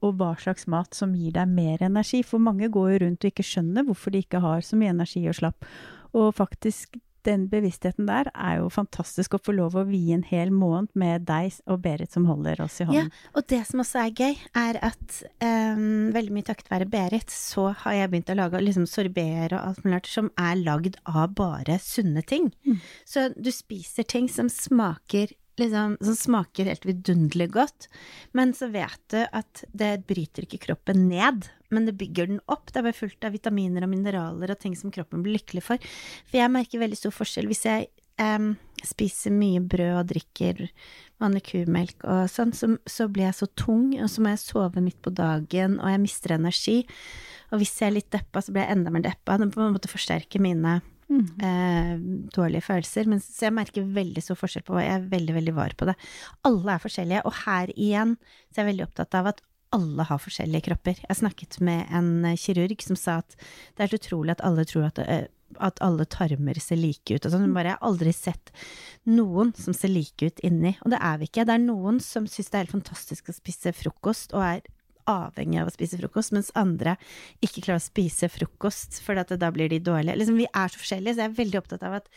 og 0.00 0.16
hva 0.16 0.30
slags 0.40 0.64
mat 0.70 0.96
som 0.96 1.12
gir 1.12 1.34
deg 1.36 1.50
mer 1.52 1.82
energi. 1.84 2.22
For 2.24 2.40
mange 2.42 2.70
går 2.72 2.94
jo 2.94 3.00
rundt 3.04 3.24
og 3.24 3.32
ikke 3.32 3.44
skjønner 3.44 3.84
hvorfor 3.84 4.14
de 4.14 4.22
ikke 4.24 4.40
har 4.40 4.64
så 4.64 4.78
mye 4.80 4.94
energi 4.94 5.26
og 5.28 5.36
slapp. 5.36 5.68
Og 6.16 6.32
faktisk, 6.38 6.96
den 7.26 7.46
bevisstheten 7.50 8.08
der 8.08 8.30
er 8.34 8.60
jo 8.60 8.70
fantastisk 8.72 9.36
å 9.36 9.42
få 9.42 9.54
lov 9.56 9.76
å 9.78 9.84
vie 9.88 10.14
en 10.16 10.24
hel 10.26 10.52
måned 10.54 10.92
med 10.98 11.26
deg 11.28 11.56
og 11.70 11.82
Berit 11.84 12.14
som 12.14 12.26
holder 12.28 12.62
oss 12.64 12.80
i 12.80 12.86
hånden. 12.88 13.10
Ja, 13.10 13.30
Og 13.36 13.46
det 13.50 13.60
som 13.68 13.82
også 13.82 14.02
er 14.04 14.14
gøy, 14.14 14.38
er 14.56 14.78
at 14.90 15.20
um, 15.42 16.10
veldig 16.14 16.36
mye 16.36 16.48
takket 16.48 16.70
være 16.72 16.88
Berit, 16.90 17.34
så 17.34 17.70
har 17.84 17.98
jeg 17.98 18.12
begynt 18.12 18.32
å 18.32 18.38
lage 18.38 18.62
liksom 18.62 18.88
sorbeer 18.90 19.56
og 19.56 19.60
alt 19.60 19.84
mulig 19.84 19.98
rart 19.98 20.10
som 20.10 20.32
er 20.40 20.60
lagd 20.60 20.98
av 21.08 21.34
bare 21.38 21.78
sunne 21.82 22.24
ting. 22.26 22.50
Mm. 22.66 22.80
Så 23.08 23.28
du 23.36 23.50
spiser 23.54 24.06
ting 24.08 24.28
som 24.30 24.50
smaker 24.52 25.34
liksom, 25.60 25.96
som 26.00 26.16
smaker 26.18 26.70
helt 26.70 26.86
vidunderlig 26.88 27.50
godt, 27.54 27.88
men 28.36 28.54
så 28.56 28.70
vet 28.72 29.00
du 29.12 29.20
at 29.22 29.64
det 29.70 29.92
bryter 30.08 30.46
ikke 30.46 30.62
kroppen 30.66 31.06
ned, 31.10 31.48
men 31.70 31.86
det 31.86 31.96
bygger 32.00 32.32
den 32.32 32.42
opp. 32.50 32.70
Det 32.70 32.80
er 32.80 32.88
bare 32.88 32.98
fullt 32.98 33.26
av 33.26 33.36
vitaminer 33.36 33.86
og 33.86 33.92
mineraler 33.92 34.52
og 34.52 34.60
ting 34.62 34.74
som 34.78 34.92
kroppen 34.94 35.22
blir 35.24 35.38
lykkelig 35.38 35.64
for. 35.66 35.90
For 36.26 36.40
jeg 36.40 36.52
merker 36.52 36.82
veldig 36.82 36.98
stor 36.98 37.14
forskjell 37.14 37.50
hvis 37.50 37.66
jeg 37.68 37.90
um, 38.20 38.52
spiser 38.86 39.34
mye 39.34 39.62
brød 39.62 39.96
og 40.00 40.10
drikker 40.12 40.64
vanlig 41.20 41.42
kumelk 41.50 42.06
og 42.08 42.30
sånn, 42.32 42.54
så, 42.56 42.72
så 42.88 43.08
blir 43.12 43.28
jeg 43.28 43.38
så 43.42 43.50
tung, 43.58 43.92
og 44.00 44.08
så 44.10 44.22
må 44.24 44.32
jeg 44.32 44.44
sove 44.44 44.84
midt 44.84 45.00
på 45.04 45.12
dagen, 45.14 45.76
og 45.80 45.92
jeg 45.92 46.02
mister 46.02 46.36
energi. 46.36 46.78
Og 47.50 47.60
hvis 47.60 47.74
jeg 47.80 47.90
er 47.90 47.98
litt 47.98 48.12
deppa, 48.14 48.42
så 48.42 48.54
blir 48.54 48.64
jeg 48.64 48.78
enda 48.78 48.92
mer 48.94 49.04
deppa. 49.04 49.36
Det 49.40 49.50
på 49.54 49.62
en 49.64 49.74
måte 49.74 49.90
forsterker 49.90 50.42
mine 50.42 50.78
Mm. 51.10 51.26
eh, 51.42 51.92
dårlige 52.30 52.62
følelser. 52.62 53.08
Men, 53.10 53.20
så 53.22 53.48
jeg 53.48 53.56
merker 53.56 53.94
veldig 53.98 54.22
stor 54.22 54.38
forskjell 54.38 54.64
på 54.66 54.76
hva 54.76 54.86
jeg 54.86 54.96
er 54.96 55.08
veldig, 55.10 55.36
veldig 55.40 55.54
var 55.56 55.74
på 55.78 55.88
det. 55.90 55.96
Alle 56.46 56.76
er 56.76 56.84
forskjellige, 56.84 57.24
og 57.26 57.38
her 57.44 57.72
igjen 57.74 58.16
så 58.48 58.60
er 58.60 58.62
jeg 58.62 58.70
veldig 58.72 58.86
opptatt 58.86 59.18
av 59.18 59.32
at 59.32 59.42
alle 59.74 60.06
har 60.06 60.18
forskjellige 60.22 60.66
kropper. 60.66 61.02
Jeg 61.06 61.20
snakket 61.20 61.60
med 61.66 61.90
en 61.94 62.24
eh, 62.26 62.38
kirurg 62.38 62.82
som 62.82 62.98
sa 62.98 63.20
at 63.22 63.36
det 63.36 63.78
er 63.82 63.88
helt 63.88 64.00
utrolig 64.00 64.34
at 64.34 64.42
alle 64.46 64.64
tror 64.66 64.88
at, 64.88 64.98
eh, 65.02 65.28
at 65.62 65.82
alle 65.84 66.06
tarmer 66.10 66.58
ser 66.62 66.80
like 66.80 67.14
ut. 67.14 67.26
Og 67.26 67.34
sånn. 67.34 67.46
Jeg 67.50 67.70
har 67.74 67.86
aldri 67.86 68.14
sett 68.14 68.52
noen 69.10 69.54
som 69.58 69.74
ser 69.76 69.92
like 69.94 70.26
ut 70.26 70.42
inni. 70.46 70.76
Og 70.84 70.94
det 70.94 71.02
er 71.02 71.20
vi 71.20 71.30
ikke. 71.30 71.46
Det 71.46 71.56
er 71.56 71.64
noen 71.64 72.02
som 72.02 72.26
syns 72.30 72.50
det 72.50 72.58
er 72.58 72.66
helt 72.66 72.78
fantastisk 72.78 73.30
å 73.30 73.36
spise 73.36 73.74
frokost 73.74 74.34
og 74.34 74.46
er 74.46 74.62
avhengig 75.08 75.60
av 75.62 75.70
å 75.70 75.74
spise 75.74 75.98
frokost, 76.00 76.34
mens 76.36 76.52
andre 76.58 76.96
ikke 77.44 77.64
klarer 77.64 77.80
å 77.80 77.86
spise 77.86 78.28
frokost, 78.32 79.00
for 79.04 79.18
da 79.20 79.50
blir 79.54 79.72
de 79.72 79.80
dårlige. 79.82 80.18
Liksom, 80.20 80.40
vi 80.40 80.48
er 80.50 80.72
så 80.72 80.82
forskjellige, 80.82 81.16
så 81.16 81.24
jeg 81.24 81.32
er 81.32 81.40
veldig 81.40 81.60
opptatt 81.62 81.86
av 81.86 82.00
at 82.00 82.10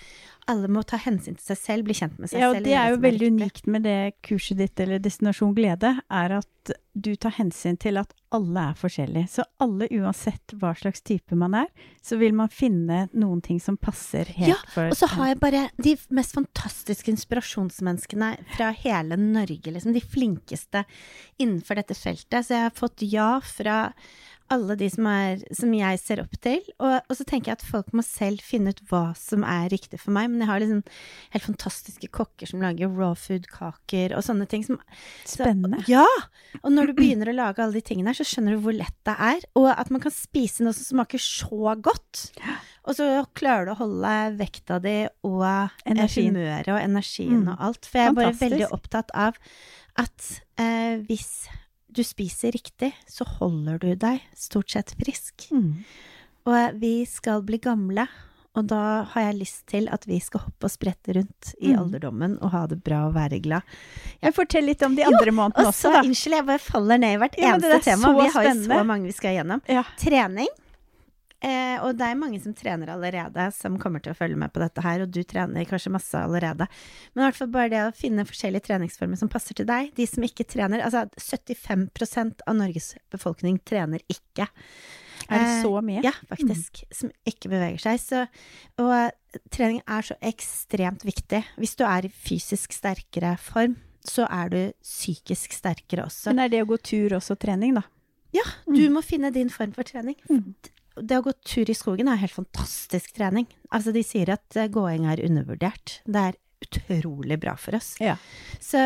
alle 0.52 0.70
må 0.72 0.84
ta 0.88 1.00
hensyn 1.00 1.38
til 1.38 1.46
seg 1.54 1.60
selv, 1.60 1.88
bli 1.88 1.96
kjent 1.98 2.18
med 2.20 2.32
seg 2.32 2.42
Ja, 2.42 2.52
og 2.52 2.64
det 2.66 2.74
er 2.76 2.94
jo 2.94 3.02
veldig 3.04 3.30
er 3.30 3.36
unikt 3.38 3.70
med 3.70 3.86
det 3.88 4.00
kurset 4.26 4.60
ditt, 4.60 4.80
eller 4.84 5.02
Destinasjon 5.04 5.56
glede, 5.56 5.96
er 6.12 6.38
at 6.40 6.74
du 6.94 7.10
tar 7.20 7.34
hensyn 7.36 7.76
til 7.82 7.98
at 8.00 8.14
alle 8.34 8.66
er 8.72 8.78
forskjellige. 8.80 9.30
Så 9.34 9.46
alle, 9.64 9.88
uansett 9.92 10.54
hva 10.62 10.72
slags 10.78 11.04
type 11.06 11.36
man 11.38 11.56
er, 11.64 11.70
så 12.06 12.18
vil 12.22 12.36
man 12.38 12.52
finne 12.54 13.08
noen 13.12 13.42
ting 13.44 13.60
som 13.64 13.78
passer 13.82 14.30
helt 14.38 14.52
Ja, 14.54 14.60
for 14.74 14.94
Og 14.94 15.00
så 15.00 15.10
har 15.16 15.34
jeg 15.34 15.42
bare 15.42 15.64
de 15.82 15.96
mest 16.16 16.36
fantastiske 16.38 17.12
inspirasjonsmenneskene 17.14 18.34
fra 18.56 18.72
hele 18.84 19.18
Norge, 19.20 19.74
liksom. 19.74 19.96
De 19.96 20.04
flinkeste 20.04 20.86
innenfor 21.42 21.82
dette 21.82 21.98
feltet. 21.98 22.46
Så 22.46 22.56
jeg 22.56 22.68
har 22.70 22.78
fått 22.78 23.06
ja 23.10 23.32
fra 23.44 23.80
alle 24.54 24.76
de 24.80 24.88
som, 24.94 25.08
er, 25.10 25.42
som 25.58 25.72
jeg 25.76 26.00
ser 26.02 26.22
opp 26.24 26.34
til. 26.44 26.62
Og, 26.80 26.96
og 27.10 27.18
så 27.20 27.26
tenker 27.28 27.52
jeg 27.52 27.60
at 27.60 27.66
folk 27.68 27.92
må 27.98 28.04
selv 28.06 28.42
finne 28.46 28.74
ut 28.74 28.82
hva 28.90 29.04
som 29.20 29.44
er 29.48 29.68
riktig 29.74 30.00
for 30.02 30.14
meg. 30.16 30.30
Men 30.32 30.44
jeg 30.46 30.50
har 30.52 30.64
liksom 30.64 30.84
helt 31.36 31.48
fantastiske 31.50 32.10
kokker 32.16 32.50
som 32.50 32.62
lager 32.64 32.92
raw 32.94 33.14
food-kaker 33.18 34.16
og 34.18 34.24
sånne 34.26 34.48
ting. 34.52 34.64
Som, 34.68 34.80
så- 35.26 35.44
Spennende. 35.44 35.82
ja! 35.90 36.06
Og 36.64 36.70
når 36.72 36.92
du 36.92 36.94
begynner 37.02 37.32
å 37.34 37.36
lage 37.38 37.64
alle 37.66 37.80
de 37.80 37.86
tingene 37.90 38.14
her, 38.14 38.20
så 38.22 38.28
skjønner 38.30 38.56
du 38.58 38.64
hvor 38.64 38.78
lett 38.78 38.96
det 39.10 39.16
er. 39.18 39.44
Og 39.60 39.68
at 39.74 39.90
man 39.94 40.04
kan 40.06 40.14
spise 40.16 40.64
noe 40.64 40.76
som 40.78 40.86
smaker 40.98 41.22
så 41.22 41.74
godt. 41.82 42.28
Og 42.86 42.98
så 42.98 43.10
klarer 43.38 43.66
du 43.70 43.74
å 43.74 43.80
holde 43.80 44.14
vekta 44.40 44.78
di 44.84 44.98
og 45.26 45.44
Energien. 45.88 46.34
humøret 46.36 46.68
og 46.74 46.82
energien 46.84 47.42
Mm. 47.44 47.48
og 47.54 47.62
alt. 47.70 47.86
For 47.90 48.00
jeg 48.00 48.08
er 48.12 48.18
bare 48.18 48.34
veldig 48.40 48.68
opptatt 48.76 49.10
av 49.16 49.38
at 49.98 50.26
eh, 50.60 50.98
hvis 51.08 51.48
du 51.94 52.04
spiser 52.04 52.52
riktig, 52.56 52.92
så 53.08 53.26
holder 53.40 53.80
du 53.80 53.94
deg 53.96 54.22
stort 54.36 54.70
sett 54.74 54.94
frisk. 55.00 55.48
Mm. 55.52 55.84
Og 56.50 56.80
vi 56.82 57.06
skal 57.08 57.42
bli 57.48 57.58
gamle, 57.64 58.08
og 58.54 58.68
da 58.70 58.80
har 59.14 59.22
jeg 59.32 59.38
lyst 59.40 59.64
til 59.72 59.88
at 59.90 60.04
vi 60.06 60.20
skal 60.22 60.44
hoppe 60.44 60.68
og 60.68 60.74
sprette 60.74 61.16
rundt 61.18 61.54
i 61.60 61.72
Mm. 61.72 61.80
alderdommen 61.80 62.36
og 62.42 62.52
ha 62.54 62.66
det 62.68 62.84
bra 62.86 63.08
og 63.08 63.16
være 63.16 63.40
glad. 63.42 63.64
Jeg 64.22 64.34
Fortell 64.36 64.66
litt 64.70 64.84
om 64.86 64.94
de 64.96 65.04
andre 65.08 65.32
månedene 65.32 65.66
Og 65.66 65.72
også, 65.72 65.88
så, 65.90 65.94
da. 65.96 66.02
unnskyld, 66.04 66.36
jeg 66.38 66.46
bare 66.46 66.60
faller 66.60 66.98
ned 67.02 67.16
i 67.16 67.18
hvert 67.24 67.38
Ja, 67.40 67.56
eneste 67.56 67.80
tema. 67.88 68.12
Vi 68.20 68.28
har 68.30 68.44
jo 68.44 68.54
så 68.68 68.84
mange 68.86 69.06
vi 69.10 69.12
skal 69.16 69.32
igjennom. 69.38 69.62
Ja. 69.68 69.84
Trening. 69.98 70.48
Eh, 71.44 71.76
og 71.84 71.98
det 72.00 72.08
er 72.08 72.16
mange 72.16 72.40
som 72.40 72.54
trener 72.56 72.94
allerede, 72.94 73.50
som 73.52 73.76
kommer 73.82 74.00
til 74.04 74.14
å 74.14 74.18
følge 74.18 74.38
med 74.40 74.54
på 74.56 74.62
dette 74.64 74.84
her, 74.86 75.04
og 75.04 75.12
du 75.12 75.20
trener 75.28 75.68
kanskje 75.68 75.92
masse 75.92 76.16
allerede. 76.16 76.70
Men 77.14 77.24
i 77.24 77.28
hvert 77.28 77.40
fall 77.42 77.52
bare 77.52 77.72
det 77.74 77.82
å 77.84 77.96
finne 77.98 78.24
forskjellige 78.28 78.70
treningsformer 78.70 79.20
som 79.20 79.32
passer 79.32 79.58
til 79.60 79.68
deg. 79.68 79.92
De 79.98 80.08
som 80.08 80.24
ikke 80.24 80.48
trener, 80.48 80.86
altså 80.86 81.04
75% 81.20 82.46
av 82.48 82.56
Norges 82.62 82.94
befolkning 83.12 83.60
trener 83.68 84.04
ikke. 84.08 84.48
Er 85.30 85.40
det 85.40 85.50
Eh, 85.50 85.62
så 85.64 85.82
mye? 85.84 86.02
Ja, 86.04 86.12
faktisk. 86.28 86.84
Som 86.92 87.12
ikke 87.28 87.52
beveger 87.52 87.80
seg. 87.80 88.00
Så, 88.00 88.24
og 88.82 89.42
trening 89.52 89.82
er 89.88 90.04
så 90.04 90.18
ekstremt 90.24 91.06
viktig. 91.08 91.44
Hvis 91.60 91.76
du 91.80 91.86
er 91.88 92.08
i 92.08 92.12
fysisk 92.12 92.76
sterkere 92.76 93.38
form, 93.40 93.78
så 94.04 94.28
er 94.28 94.52
du 94.52 94.60
psykisk 94.84 95.56
sterkere 95.56 96.08
også. 96.10 96.32
Men 96.32 96.46
er 96.46 96.52
det 96.52 96.64
å 96.64 96.70
gå 96.72 96.80
tur 96.84 97.16
også 97.20 97.38
trening, 97.40 97.76
da? 97.80 97.86
Ja, 98.34 98.44
du 98.66 98.82
må 98.90 99.04
finne 99.06 99.30
din 99.32 99.52
form 99.54 99.76
for 99.76 99.86
trening. 99.88 100.18
Det 100.96 101.18
å 101.18 101.24
gå 101.26 101.34
tur 101.48 101.70
i 101.70 101.76
skogen 101.78 102.10
er 102.12 102.20
helt 102.22 102.36
fantastisk 102.36 103.16
trening. 103.18 103.48
Altså, 103.74 103.94
de 103.96 104.04
sier 104.06 104.30
at 104.36 104.58
eh, 104.60 104.68
gåing 104.70 105.08
er 105.10 105.22
undervurdert. 105.26 106.02
Det 106.06 106.26
er 106.30 106.40
utrolig 106.64 107.40
bra 107.42 107.56
for 107.60 107.76
oss. 107.80 107.96
Ja. 108.00 108.14
Så, 108.62 108.78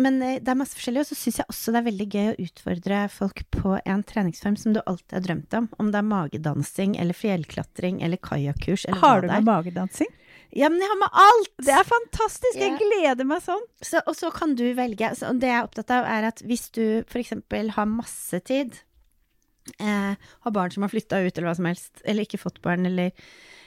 men 0.00 0.20
eh, 0.22 0.36
det 0.40 0.52
er 0.52 0.58
masse 0.60 0.76
forskjellig, 0.78 1.02
og 1.02 1.08
så 1.10 1.16
syns 1.18 1.40
jeg 1.40 1.48
også 1.50 1.72
det 1.74 1.80
er 1.80 1.88
veldig 1.88 2.08
gøy 2.12 2.28
å 2.30 2.38
utfordre 2.44 3.00
folk 3.14 3.42
på 3.56 3.74
en 3.80 4.04
treningsform 4.06 4.56
som 4.60 4.76
du 4.76 4.82
alltid 4.84 5.16
har 5.16 5.24
drømt 5.26 5.56
om. 5.58 5.68
Om 5.80 5.90
det 5.94 6.00
er 6.02 6.08
magedansing 6.12 6.96
eller 7.00 7.16
fjellklatring 7.16 8.02
eller 8.06 8.20
kajakkurs 8.22 8.84
eller 8.86 9.00
Har 9.02 9.16
hva 9.16 9.24
du 9.24 9.28
det 9.28 9.32
med 9.34 9.40
er. 9.42 9.48
magedansing? 9.50 10.12
Ja, 10.50 10.66
men 10.68 10.82
jeg 10.82 10.90
har 10.90 10.98
med 10.98 11.18
alt! 11.24 11.50
Det 11.62 11.74
er 11.78 11.86
fantastisk! 11.86 12.56
Jeg 12.58 12.78
gleder 12.80 13.26
meg 13.28 13.42
sånn! 13.44 13.64
Så, 13.86 14.00
og 14.10 14.16
så 14.18 14.32
kan 14.34 14.56
du 14.58 14.64
velge. 14.74 15.12
Så 15.18 15.30
det 15.38 15.46
jeg 15.50 15.56
er 15.60 15.66
opptatt 15.68 15.92
av, 15.94 16.06
er 16.10 16.26
at 16.32 16.42
hvis 16.46 16.68
du 16.74 16.82
f.eks. 17.06 17.36
har 17.76 17.86
masse 17.90 18.40
tid, 18.48 18.74
eh, 19.78 20.16
har 20.16 20.56
barn 20.56 20.74
som 20.74 20.82
har 20.86 20.92
flytta 20.92 21.22
ut, 21.22 21.32
eller 21.36 21.50
hva 21.50 21.56
som 21.58 21.70
helst, 21.70 22.02
eller 22.04 22.26
ikke 22.26 22.42
fått 22.42 22.60
barn, 22.64 22.86
eller, 22.88 23.10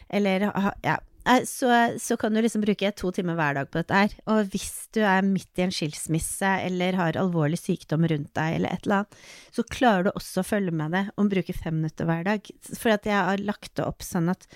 eller 0.10 0.48
ha, 0.52 0.74
ja. 0.84 0.98
eh, 1.30 1.44
Så, 1.48 1.70
så 2.00 2.18
kan 2.18 2.34
du 2.34 2.42
liksom 2.42 2.62
bruke 2.66 2.92
to 3.00 3.12
timer 3.16 3.38
hver 3.40 3.56
dag 3.56 3.70
på 3.72 3.80
dette 3.80 4.02
her. 4.02 4.16
Og 4.28 4.52
hvis 4.54 4.90
du 4.94 5.02
er 5.02 5.24
midt 5.26 5.58
i 5.58 5.66
en 5.66 5.74
skilsmisse 5.74 6.52
eller 6.68 6.98
har 7.00 7.20
alvorlig 7.20 7.62
sykdom 7.62 8.06
rundt 8.12 8.34
deg 8.36 8.58
eller 8.60 8.76
et 8.76 8.86
eller 8.86 9.04
annet, 9.04 9.20
så 9.56 9.64
klarer 9.64 10.08
du 10.10 10.12
også 10.14 10.44
å 10.44 10.48
følge 10.52 10.76
med 10.76 10.94
det 10.94 11.06
og 11.16 11.32
bruke 11.32 11.56
fem 11.58 11.80
minutter 11.80 12.10
hver 12.10 12.24
dag. 12.28 12.54
For 12.74 12.94
at 12.96 13.08
jeg 13.10 13.18
har 13.18 13.44
lagt 13.44 13.76
det 13.80 13.88
opp 13.88 14.04
sånn 14.06 14.30
at 14.34 14.48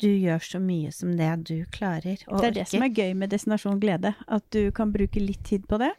du 0.00 0.08
gjør 0.08 0.40
så 0.44 0.62
mye 0.62 0.92
som 0.94 1.16
det 1.16 1.30
du 1.48 1.58
klarer 1.74 2.22
og 2.28 2.40
Det 2.40 2.52
er 2.52 2.58
det 2.62 2.68
som 2.70 2.84
er 2.86 2.94
gøy 2.94 3.14
med 3.20 3.32
Destinasjon 3.32 3.80
glede. 3.82 4.14
At 4.28 4.46
du 4.54 4.70
kan 4.76 4.92
bruke 4.94 5.20
litt 5.20 5.44
tid 5.48 5.66
på 5.68 5.80
det. 5.82 5.92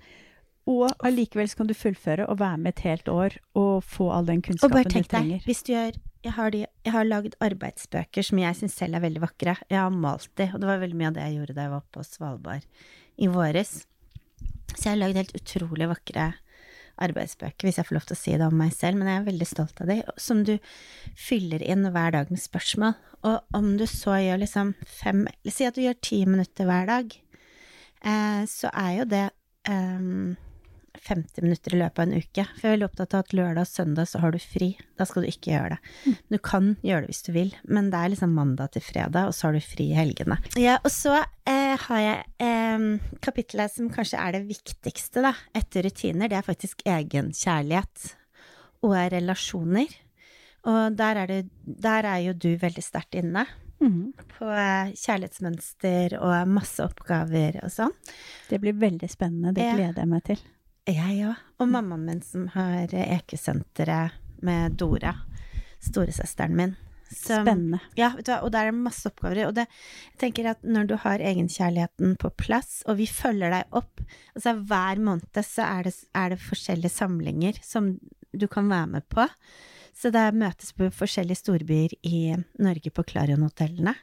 Og 0.72 1.06
allikevel 1.08 1.52
kan 1.58 1.70
du 1.70 1.76
fullføre 1.78 2.28
og 2.32 2.40
være 2.42 2.62
med 2.62 2.76
et 2.76 2.86
helt 2.88 3.12
år 3.12 3.38
og 3.60 3.84
få 3.84 4.10
all 4.16 4.30
den 4.30 4.42
Og 4.44 4.50
kunnskapen 4.50 4.76
bare 4.78 4.90
du 4.90 4.96
tenk 4.96 5.10
deg, 5.10 5.18
trenger. 5.18 5.46
hvis 5.46 5.64
du 5.68 5.74
gjør 5.74 6.00
Jeg 6.22 6.34
har, 6.38 6.52
de, 6.54 6.66
jeg 6.86 6.94
har 6.94 7.08
lagd 7.08 7.36
arbeidsbøker 7.42 8.26
som 8.26 8.38
jeg 8.38 8.58
syns 8.60 8.76
selv 8.78 8.94
er 8.94 9.02
veldig 9.02 9.24
vakre. 9.24 9.56
Jeg 9.72 9.80
har 9.80 9.90
malt 9.90 10.30
de, 10.38 10.46
og 10.54 10.62
det 10.62 10.68
var 10.70 10.82
veldig 10.84 11.00
mye 11.00 11.10
av 11.10 11.16
det 11.16 11.24
jeg 11.26 11.38
gjorde 11.40 11.56
da 11.58 11.64
jeg 11.66 11.74
var 11.74 11.88
på 11.96 12.04
Svalbard 12.06 12.68
i 13.18 13.30
våres. 13.32 13.72
Så 14.76 14.84
jeg 14.84 14.92
har 14.92 15.00
lagd 15.02 15.18
helt 15.18 15.34
utrolig 15.40 15.88
vakre 15.90 16.28
arbeidsbøker, 17.02 17.66
hvis 17.66 17.80
jeg 17.80 17.88
får 17.88 17.98
lov 17.98 18.06
til 18.06 18.16
å 18.16 18.20
si 18.20 18.36
det 18.38 18.46
om 18.46 18.58
meg 18.62 18.74
selv, 18.76 19.00
men 19.00 19.10
jeg 19.10 19.22
er 19.22 19.28
veldig 19.32 19.48
stolt 19.50 19.82
av 19.82 19.90
de, 19.90 19.98
som 20.22 20.44
du 20.46 20.54
fyller 21.18 21.64
inn 21.66 21.88
hver 21.90 22.14
dag 22.14 22.30
med 22.30 22.42
spørsmål. 22.44 22.94
Og 23.28 23.58
om 23.58 23.74
du 23.80 23.88
så 23.90 24.18
gjør 24.22 24.44
liksom 24.44 24.76
fem 24.86 25.26
eller 25.30 25.56
Si 25.56 25.66
at 25.68 25.78
du 25.78 25.84
gjør 25.84 25.98
ti 26.02 26.22
minutter 26.30 26.70
hver 26.70 26.86
dag, 26.90 27.18
eh, 28.06 28.46
så 28.50 28.72
er 28.74 28.94
jo 29.00 29.10
det 29.10 29.26
ehm, 29.70 30.38
50 30.98 31.44
minutter 31.46 31.76
i 31.76 31.80
løpet 31.80 32.00
av 32.00 32.08
en 32.08 32.22
uke. 32.22 32.46
For 32.58 32.66
jeg 32.66 32.70
er 32.70 32.76
veldig 32.76 32.88
opptatt 32.90 33.16
av 33.16 33.24
at 33.26 33.36
lørdag 33.36 33.66
og 33.66 33.70
søndag 33.70 34.10
så 34.12 34.22
har 34.24 34.36
du 34.36 34.40
fri. 34.44 34.70
Da 35.00 35.08
skal 35.08 35.26
du 35.26 35.30
ikke 35.32 35.54
gjøre 35.54 35.76
det. 35.76 36.16
Du 36.32 36.38
kan 36.44 36.74
gjøre 36.86 37.06
det 37.06 37.14
hvis 37.14 37.26
du 37.28 37.32
vil, 37.36 37.54
men 37.64 37.90
det 37.94 38.02
er 38.02 38.14
liksom 38.14 38.36
mandag 38.38 38.76
til 38.76 38.86
fredag, 38.86 39.30
og 39.30 39.36
så 39.38 39.48
har 39.48 39.58
du 39.58 39.64
fri 39.66 39.90
i 39.92 39.98
helgene. 39.98 40.38
Ja, 40.60 40.78
og 40.84 40.92
så 40.94 41.18
eh, 41.18 41.76
har 41.88 42.04
jeg 42.04 42.22
eh, 42.44 42.88
kapittelet 43.24 43.76
som 43.76 43.92
kanskje 43.94 44.22
er 44.22 44.38
det 44.38 44.46
viktigste, 44.50 45.26
da, 45.26 45.36
etter 45.58 45.88
rutiner. 45.88 46.32
Det 46.32 46.40
er 46.40 46.48
faktisk 46.48 46.86
egenkjærlighet 46.86 48.14
og 48.86 48.96
relasjoner. 49.14 50.00
Og 50.70 50.94
der 50.94 51.24
er, 51.24 51.30
det, 51.30 51.42
der 51.66 52.06
er 52.06 52.22
jo 52.28 52.38
du 52.38 52.52
veldig 52.62 52.84
sterkt 52.86 53.18
inne. 53.18 53.48
Mm. 53.82 54.14
På 54.36 54.46
eh, 54.54 54.94
kjærlighetsmønster 54.94 56.20
og 56.22 56.50
masse 56.54 56.86
oppgaver 56.86 57.64
og 57.66 57.74
sånn. 57.74 57.94
Det 58.50 58.62
blir 58.62 58.78
veldig 58.78 59.10
spennende. 59.10 59.56
Det 59.58 59.72
gleder 59.74 60.04
jeg 60.04 60.12
meg 60.12 60.26
til. 60.28 60.44
Jeg 60.90 61.26
òg. 61.30 61.36
Og 61.62 61.68
mammaen 61.70 62.06
min 62.08 62.22
som 62.26 62.48
har 62.56 62.88
Ekesenteret 62.92 64.16
med 64.42 64.78
Dora, 64.82 65.14
storesøsteren 65.82 66.56
min. 66.58 66.76
Som- 67.12 67.44
Spennende. 67.46 67.80
Ja, 67.98 68.14
vet 68.16 68.26
du 68.26 68.32
hva, 68.32 68.42
og 68.44 68.52
der 68.54 68.68
er 68.68 68.72
det 68.72 68.80
masse 68.80 69.06
oppgaver. 69.10 69.48
Og 69.50 69.54
det, 69.56 69.68
jeg 70.14 70.18
tenker 70.18 70.50
at 70.52 70.62
når 70.64 70.88
du 70.88 70.96
har 70.96 71.20
egenkjærligheten 71.20 72.18
på 72.18 72.30
plass, 72.38 72.84
og 72.88 72.98
vi 72.98 73.06
følger 73.06 73.52
deg 73.52 73.66
opp 73.72 74.00
Altså 74.36 74.54
hver 74.66 74.96
måned 74.98 75.44
så 75.44 75.62
er 75.68 75.84
det, 75.84 75.94
er 76.16 76.30
det 76.30 76.40
forskjellige 76.40 76.90
samlinger 76.90 77.60
som 77.62 78.00
du 78.34 78.48
kan 78.48 78.70
være 78.70 78.88
med 78.88 79.04
på. 79.10 79.28
Så 79.94 80.10
det 80.10 80.34
møtes 80.34 80.72
på 80.74 80.88
forskjellige 80.90 81.36
storbyer 81.44 81.92
i 82.08 82.34
Norge 82.60 82.90
på 82.96 83.04
Klarion-hotellene. 83.04 83.94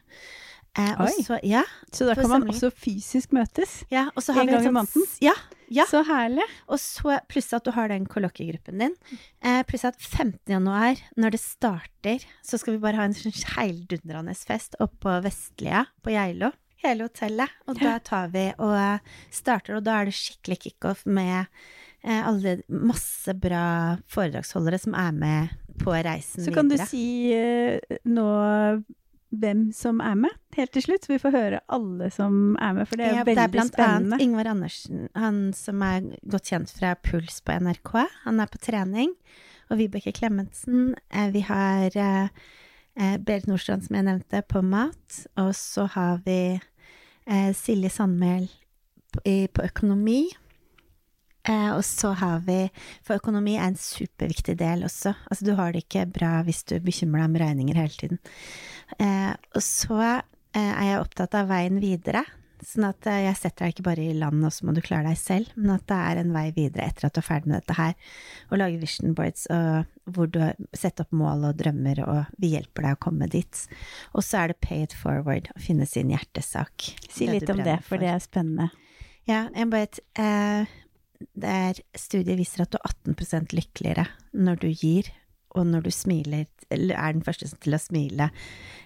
Eh, 0.78 0.94
Oi. 1.02 1.12
så, 1.26 1.38
ja, 1.42 1.64
Så 1.90 2.06
da 2.06 2.14
kan 2.14 2.28
man 2.30 2.42
samling. 2.44 2.54
også 2.54 2.70
fysisk 2.70 3.32
møtes. 3.34 3.80
ja, 3.90 4.04
og 4.14 4.22
så 4.22 4.32
har 4.36 4.42
En 4.42 4.46
gang 4.52 4.62
i 4.62 4.66
sånn- 4.68 4.76
måneden? 4.78 5.06
Ja, 5.20 5.32
ja. 5.68 5.84
Så 5.90 6.04
herlig. 6.06 6.44
Og 6.68 6.78
så 6.78 7.18
pluss 7.28 7.52
at 7.52 7.64
du 7.64 7.72
har 7.74 7.88
den 7.88 8.06
kolloquiegruppen 8.06 8.78
din. 8.78 8.94
Eh, 9.42 9.62
pluss 9.64 9.84
at 9.84 9.98
15. 10.00 10.38
januar, 10.54 10.96
når 11.16 11.30
det 11.34 11.40
starter, 11.40 12.22
så 12.46 12.58
skal 12.60 12.74
vi 12.74 12.78
bare 12.86 12.94
ha 12.96 13.02
en 13.08 13.12
sånn 13.18 13.34
heildundrende 13.56 14.36
fest 14.38 14.76
oppe 14.80 15.00
på 15.00 15.22
Vestlia 15.26 15.86
på 16.04 16.10
Geilo. 16.14 16.52
Hele 16.84 17.08
hotellet. 17.08 17.50
Og 17.66 17.74
da 17.80 17.98
tar 17.98 18.28
vi 18.30 18.52
og 18.56 19.00
starter, 19.34 19.76
og 19.76 19.82
da 19.84 20.00
er 20.00 20.04
det 20.06 20.14
skikkelig 20.14 20.58
kickoff 20.62 21.04
med 21.06 21.48
eh, 22.04 22.22
alle 22.24 22.62
masse 22.70 23.34
bra 23.34 23.98
foredragsholdere 24.06 24.78
som 24.78 24.94
er 24.94 25.10
med 25.10 25.48
på 25.82 25.90
reisen 25.90 26.44
videre. 26.46 26.52
Så 26.52 26.54
kan 26.54 26.68
du 26.68 26.76
si 26.86 27.32
eh, 27.34 27.80
nå 28.06 28.84
hvem 29.30 29.72
som 29.76 30.00
er 30.00 30.14
med, 30.16 30.30
helt 30.56 30.72
til 30.72 30.82
slutt. 30.82 31.04
Så 31.04 31.12
vi 31.12 31.18
får 31.20 31.34
høre 31.34 31.60
alle 31.68 32.08
som 32.14 32.56
er 32.60 32.72
med, 32.78 32.88
for 32.88 32.96
det 32.96 33.06
er 33.06 33.14
Ja, 33.18 33.24
spennende 33.24 33.34
det 33.36 33.44
er 33.44 33.52
blant 33.52 33.72
spennende. 33.74 34.14
annet 34.16 34.24
Ingvar 34.24 34.46
Andersen, 34.54 35.08
han 35.14 35.52
som 35.52 35.82
er 35.82 36.00
godt 36.30 36.48
kjent 36.48 36.70
fra 36.72 36.94
Puls 37.04 37.40
på 37.44 37.52
NRK. 37.60 37.92
Han 38.24 38.40
er 38.40 38.46
på 38.46 38.58
trening. 38.58 39.12
Og 39.70 39.76
Vibeke 39.76 40.12
Klemetsen. 40.16 40.94
Eh, 41.12 41.28
vi 41.34 41.40
har 41.44 41.92
eh, 41.94 42.28
eh, 42.96 43.16
Berit 43.18 43.46
Nordstrand, 43.46 43.84
som 43.84 43.96
jeg 43.98 44.06
nevnte, 44.06 44.40
på 44.48 44.62
mat. 44.64 45.18
Og 45.36 45.52
så 45.54 45.84
har 45.92 46.22
vi 46.24 46.58
Silje 47.52 47.90
Sandmæl 47.92 48.46
på 49.52 49.62
økonomi. 49.66 50.30
Eh, 51.48 51.68
og 51.72 51.84
så 51.86 52.12
har 52.18 52.42
vi 52.46 52.66
For 53.06 53.16
økonomi 53.16 53.56
er 53.56 53.70
en 53.70 53.78
superviktig 53.80 54.58
del 54.60 54.84
også. 54.88 55.14
Altså, 55.30 55.46
du 55.46 55.54
har 55.58 55.72
det 55.72 55.86
ikke 55.86 56.08
bra 56.18 56.38
hvis 56.46 56.64
du 56.68 56.76
bekymrer 56.84 57.24
deg 57.24 57.30
om 57.30 57.38
regninger 57.44 57.78
hele 57.80 58.00
tiden. 58.02 58.24
Eh, 58.98 59.32
og 59.54 59.64
så 59.64 60.02
eh, 60.04 60.58
er 60.58 60.90
jeg 60.92 61.06
opptatt 61.06 61.38
av 61.38 61.48
veien 61.52 61.80
videre. 61.82 62.24
Sånn 62.58 62.88
at 62.88 63.06
jeg 63.06 63.36
setter 63.38 63.64
deg 63.64 63.76
ikke 63.76 63.84
bare 63.86 64.02
i 64.02 64.14
land, 64.18 64.42
og 64.42 64.50
så 64.50 64.66
må 64.66 64.72
du 64.74 64.80
klare 64.82 65.12
deg 65.12 65.18
selv, 65.20 65.52
men 65.54 65.76
at 65.76 65.84
det 65.86 65.98
er 66.08 66.18
en 66.18 66.32
vei 66.34 66.48
videre 66.56 66.88
etter 66.90 67.06
at 67.06 67.14
du 67.14 67.20
er 67.20 67.26
ferdig 67.28 67.52
med 67.52 67.60
dette 67.60 67.76
her. 67.78 67.92
Og 68.48 68.58
lage 68.58 68.80
vision 68.80 69.14
boards 69.14 69.44
og, 69.54 69.92
hvor 70.10 70.26
du 70.34 70.40
setter 70.74 71.06
opp 71.06 71.14
mål 71.14 71.46
og 71.52 71.60
drømmer, 71.60 72.02
og 72.02 72.32
vi 72.42 72.50
hjelper 72.56 72.88
deg 72.88 72.98
å 72.98 73.00
komme 73.06 73.30
dit. 73.30 73.62
Og 74.10 74.26
så 74.26 74.42
er 74.42 74.50
det 74.50 74.58
pay 74.66 74.82
it 74.88 74.96
forward, 74.98 75.52
å 75.54 75.62
finne 75.62 75.86
sin 75.86 76.10
hjertesak. 76.10 76.90
Si 77.06 77.30
litt 77.30 77.46
om 77.46 77.62
det, 77.62 77.78
brenner 77.78 77.86
for 77.86 78.02
det 78.02 78.10
er 78.16 78.26
spennende. 78.26 78.68
Ja, 79.28 79.44
jeg 79.54 79.70
bare 79.70 80.02
eh, 80.18 80.76
der 81.34 81.78
Studiet 81.98 82.38
viser 82.38 82.64
at 82.64 82.74
du 82.74 82.78
er 82.78 82.92
18% 83.14 83.54
lykkeligere 83.56 84.06
når 84.32 84.62
du 84.62 84.68
gir, 84.70 85.10
og 85.56 85.66
når 85.66 85.86
du 85.86 85.90
smiler, 85.94 86.46
eller 86.70 86.98
er 86.98 87.14
den 87.16 87.24
første 87.24 87.48
til 87.48 87.74
å 87.74 87.80
smile, 87.80 88.28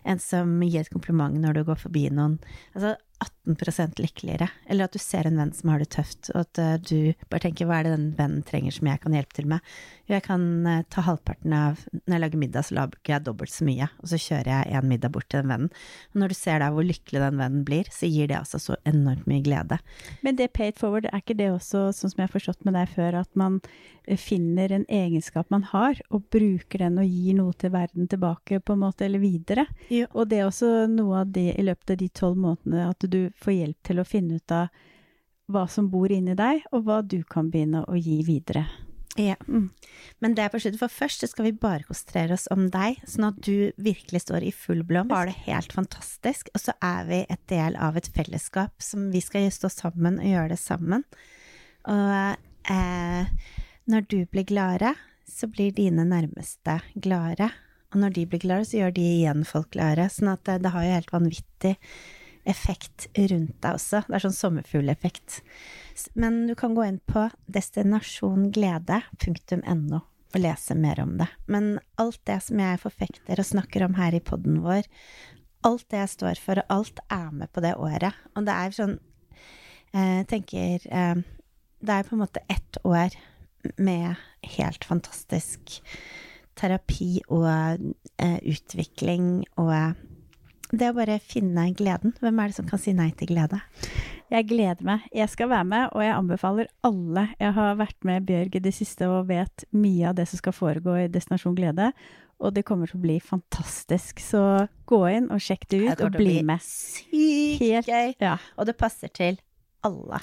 enn 0.06 0.20
som 0.22 0.54
gir 0.62 0.84
et 0.84 0.92
kompliment 0.92 1.34
når 1.42 1.58
du 1.58 1.64
går 1.68 1.80
forbi 1.82 2.06
noen. 2.14 2.38
Altså 2.76 2.94
18% 3.22 4.00
lykkeligere. 4.02 4.48
Eller 4.70 4.86
at 4.88 4.94
du 4.94 5.00
ser 5.02 5.26
en 5.28 5.38
venn 5.40 5.52
som 5.56 5.72
har 5.72 5.82
det 5.82 5.90
tøft, 5.94 6.30
og 6.34 6.44
at 6.44 6.60
eh, 6.62 6.76
du 6.82 7.28
bare 7.30 7.46
tenker 7.46 7.68
hva 7.68 7.80
er 7.80 7.88
det 7.88 7.94
den 7.96 8.08
vennen 8.18 8.44
trenger 8.46 8.74
som 8.74 8.88
jeg 8.90 9.02
kan 9.02 9.16
hjelpe 9.16 9.36
til 9.38 9.48
med? 9.50 9.72
Jo, 10.06 10.16
jeg 10.16 10.24
kan 10.26 10.44
eh, 10.68 10.82
ta 10.92 11.04
halvparten 11.06 11.54
av 11.56 11.82
Når 11.92 12.14
jeg 12.14 12.22
lager 12.24 12.42
middag, 12.42 12.66
så 12.66 12.76
lager 12.78 13.14
jeg 13.14 13.26
dobbelt 13.26 13.54
så 13.54 13.66
mye, 13.66 13.88
og 14.02 14.10
så 14.10 14.20
kjører 14.20 14.50
jeg 14.50 14.78
en 14.78 14.90
middag 14.90 15.14
bort 15.14 15.28
til 15.30 15.42
den 15.42 15.52
vennen. 15.52 15.72
Og 16.12 16.22
når 16.22 16.32
du 16.32 16.38
ser 16.38 16.62
da 16.62 16.70
hvor 16.74 16.86
lykkelig 16.86 17.22
den 17.22 17.40
vennen 17.40 17.64
blir, 17.68 17.88
så 17.94 18.10
gir 18.10 18.30
det 18.30 18.38
altså 18.40 18.60
så 18.62 18.78
enormt 18.88 19.28
mye 19.30 19.44
glede. 19.44 19.78
Men 20.26 20.38
det 20.38 20.52
paid 20.56 20.78
forward, 20.80 21.08
er 21.10 21.22
ikke 21.22 21.38
det 21.38 21.50
også, 21.52 21.88
sånn 21.96 22.12
som 22.12 22.22
jeg 22.22 22.28
har 22.28 22.36
forstått 22.36 22.66
med 22.66 22.76
deg 22.78 22.90
før, 22.92 23.20
at 23.22 23.30
man 23.38 23.60
eh, 24.06 24.18
finner 24.20 24.74
en 24.74 24.86
egenskap 24.90 25.50
man 25.54 25.66
har, 25.70 26.00
og 26.10 26.26
bruker 26.34 26.86
den 26.86 27.00
og 27.02 27.08
gir 27.08 27.38
noe 27.38 27.56
til 27.58 27.74
verden 27.74 28.10
tilbake, 28.10 28.60
på 28.62 28.76
en 28.76 28.84
måte, 28.84 29.06
eller 29.06 29.22
videre? 29.22 29.66
Jo. 29.92 30.08
Og 30.12 30.30
det 30.30 30.40
er 30.40 30.48
også 30.48 30.72
noe 30.90 31.22
av 31.22 31.32
det 31.34 31.50
i 31.54 31.66
løpet 31.66 31.94
av 31.94 32.00
de 32.02 32.10
tolv 32.12 32.40
månedene, 32.42 32.88
at 32.90 33.08
du 33.11 33.11
får 33.40 33.54
hjelp 33.56 33.88
til 33.88 34.00
å 34.00 34.06
finne 34.08 34.38
ut 34.40 34.54
av 34.54 34.72
hva 35.52 35.66
som 35.68 35.90
bor 35.92 36.12
inni 36.12 36.36
deg, 36.38 36.62
og 36.72 36.86
hva 36.86 37.02
du 37.04 37.20
kan 37.28 37.50
begynne 37.52 37.84
å 37.88 37.98
gi 37.98 38.22
videre. 38.26 38.64
Ja. 39.20 39.34
Mm. 39.48 39.68
Men 40.24 40.34
det 40.34 40.46
er 40.46 40.52
på 40.52 40.60
slutten, 40.62 40.80
for 40.80 40.92
først 40.92 41.26
skal 41.28 41.50
vi 41.50 41.54
bare 41.60 41.84
konsentrere 41.84 42.36
oss 42.38 42.46
om 42.52 42.68
deg, 42.72 43.02
sånn 43.08 43.28
at 43.28 43.40
du 43.44 43.72
virkelig 43.76 44.22
står 44.24 44.46
i 44.46 44.52
full 44.56 44.80
blomst. 44.88 45.12
Har 45.12 45.28
det 45.28 45.36
helt 45.44 45.74
fantastisk, 45.76 46.48
og 46.54 46.64
så 46.64 46.76
er 46.80 47.08
vi 47.10 47.20
et 47.26 47.42
del 47.52 47.76
av 47.76 47.98
et 48.00 48.08
fellesskap 48.14 48.72
som 48.82 49.10
vi 49.12 49.20
skal 49.24 49.50
stå 49.52 49.68
sammen 49.72 50.20
og 50.22 50.30
gjøre 50.30 50.54
det 50.54 50.60
sammen. 50.62 51.04
Og 51.92 52.72
eh, 52.72 53.52
når 53.92 54.08
du 54.08 54.18
blir 54.32 54.48
gladere, 54.48 54.94
så 55.28 55.48
blir 55.50 55.74
dine 55.76 56.06
nærmeste 56.08 56.80
gladere. 56.94 57.50
Og 57.92 58.00
når 58.00 58.16
de 58.16 58.26
blir 58.30 58.40
gladere, 58.40 58.68
så 58.68 58.80
gjør 58.80 58.96
de 58.96 59.06
igjen 59.18 59.44
folk 59.48 59.72
gladere. 59.74 60.08
Sånn 60.12 60.32
at 60.32 60.44
det, 60.48 60.62
det 60.64 60.72
har 60.72 60.86
jo 60.86 60.96
helt 60.96 61.12
vanvittig 61.12 61.76
effekt 62.48 63.06
rundt 63.16 63.62
deg 63.62 63.74
også. 63.76 64.02
Det 64.06 64.14
er 64.16 64.24
sånn 64.24 64.36
sommerfugleffekt. 64.36 65.42
Men 66.18 66.46
du 66.48 66.54
kan 66.58 66.74
gå 66.76 66.82
inn 66.86 67.00
på 67.08 67.22
destinasjonglede.no 67.52 70.00
og 70.32 70.40
lese 70.40 70.74
mer 70.78 71.00
om 71.02 71.18
det. 71.20 71.28
Men 71.46 71.78
alt 72.00 72.20
det 72.28 72.40
som 72.46 72.60
jeg 72.62 72.82
forfekter 72.82 73.38
og 73.38 73.50
snakker 73.50 73.80
om 73.86 73.94
her 73.98 74.12
i 74.16 74.24
podden 74.24 74.56
vår, 74.64 74.82
alt 75.66 75.86
det 75.92 75.98
jeg 76.00 76.14
står 76.16 76.36
for, 76.42 76.56
og 76.62 76.68
alt 76.72 76.98
er 77.12 77.30
med 77.36 77.48
på 77.52 77.60
det 77.64 77.74
året. 77.76 78.14
Og 78.34 78.42
det 78.48 78.54
er 78.56 78.70
sånn 78.76 78.96
eh, 79.92 80.22
Jeg 80.22 80.28
tenker 80.32 80.74
eh, 80.88 81.16
Det 81.78 81.92
er 81.94 82.06
på 82.08 82.14
en 82.16 82.24
måte 82.24 82.46
ett 82.50 82.74
år 82.82 83.10
med 83.78 84.16
helt 84.56 84.84
fantastisk 84.84 85.60
terapi 86.58 87.22
og 87.28 87.78
eh, 88.18 88.38
utvikling 88.42 89.46
og 89.60 89.94
det 90.72 90.88
å 90.90 90.96
bare 90.96 91.18
finne 91.20 91.66
gleden. 91.76 92.14
Hvem 92.22 92.40
er 92.40 92.50
det 92.50 92.56
som 92.56 92.68
kan 92.68 92.80
si 92.80 92.94
nei 92.96 93.10
til 93.16 93.28
glede? 93.32 93.60
Jeg 94.32 94.48
gleder 94.48 94.86
meg. 94.88 95.04
Jeg 95.12 95.28
skal 95.28 95.50
være 95.52 95.68
med, 95.68 95.92
og 95.92 96.04
jeg 96.04 96.14
anbefaler 96.16 96.70
alle. 96.88 97.26
Jeg 97.36 97.52
har 97.58 97.78
vært 97.80 97.98
med 98.08 98.24
Bjørg 98.28 98.56
i 98.56 98.64
det 98.64 98.72
siste 98.74 99.08
og 99.10 99.28
vet 99.28 99.66
mye 99.76 100.08
av 100.08 100.16
det 100.16 100.26
som 100.30 100.40
skal 100.40 100.56
foregå 100.56 100.96
i 101.02 101.08
Destinasjon 101.12 101.56
Glede. 101.58 101.90
Og 102.42 102.54
det 102.56 102.64
kommer 102.66 102.88
til 102.90 102.98
å 102.98 103.04
bli 103.04 103.18
fantastisk. 103.22 104.22
Så 104.24 104.40
gå 104.88 105.02
inn 105.12 105.28
og 105.30 105.42
sjekk 105.44 105.68
det 105.68 105.82
ut, 105.84 106.04
og 106.08 106.16
bli 106.16 106.40
med. 106.46 106.64
Sykt 106.64 107.60
Helt- 107.60 107.90
gøy! 107.92 108.14
Ja. 108.24 108.38
Og 108.56 108.66
det 108.66 108.78
passer 108.80 109.12
til 109.12 109.36
alle. 109.86 110.22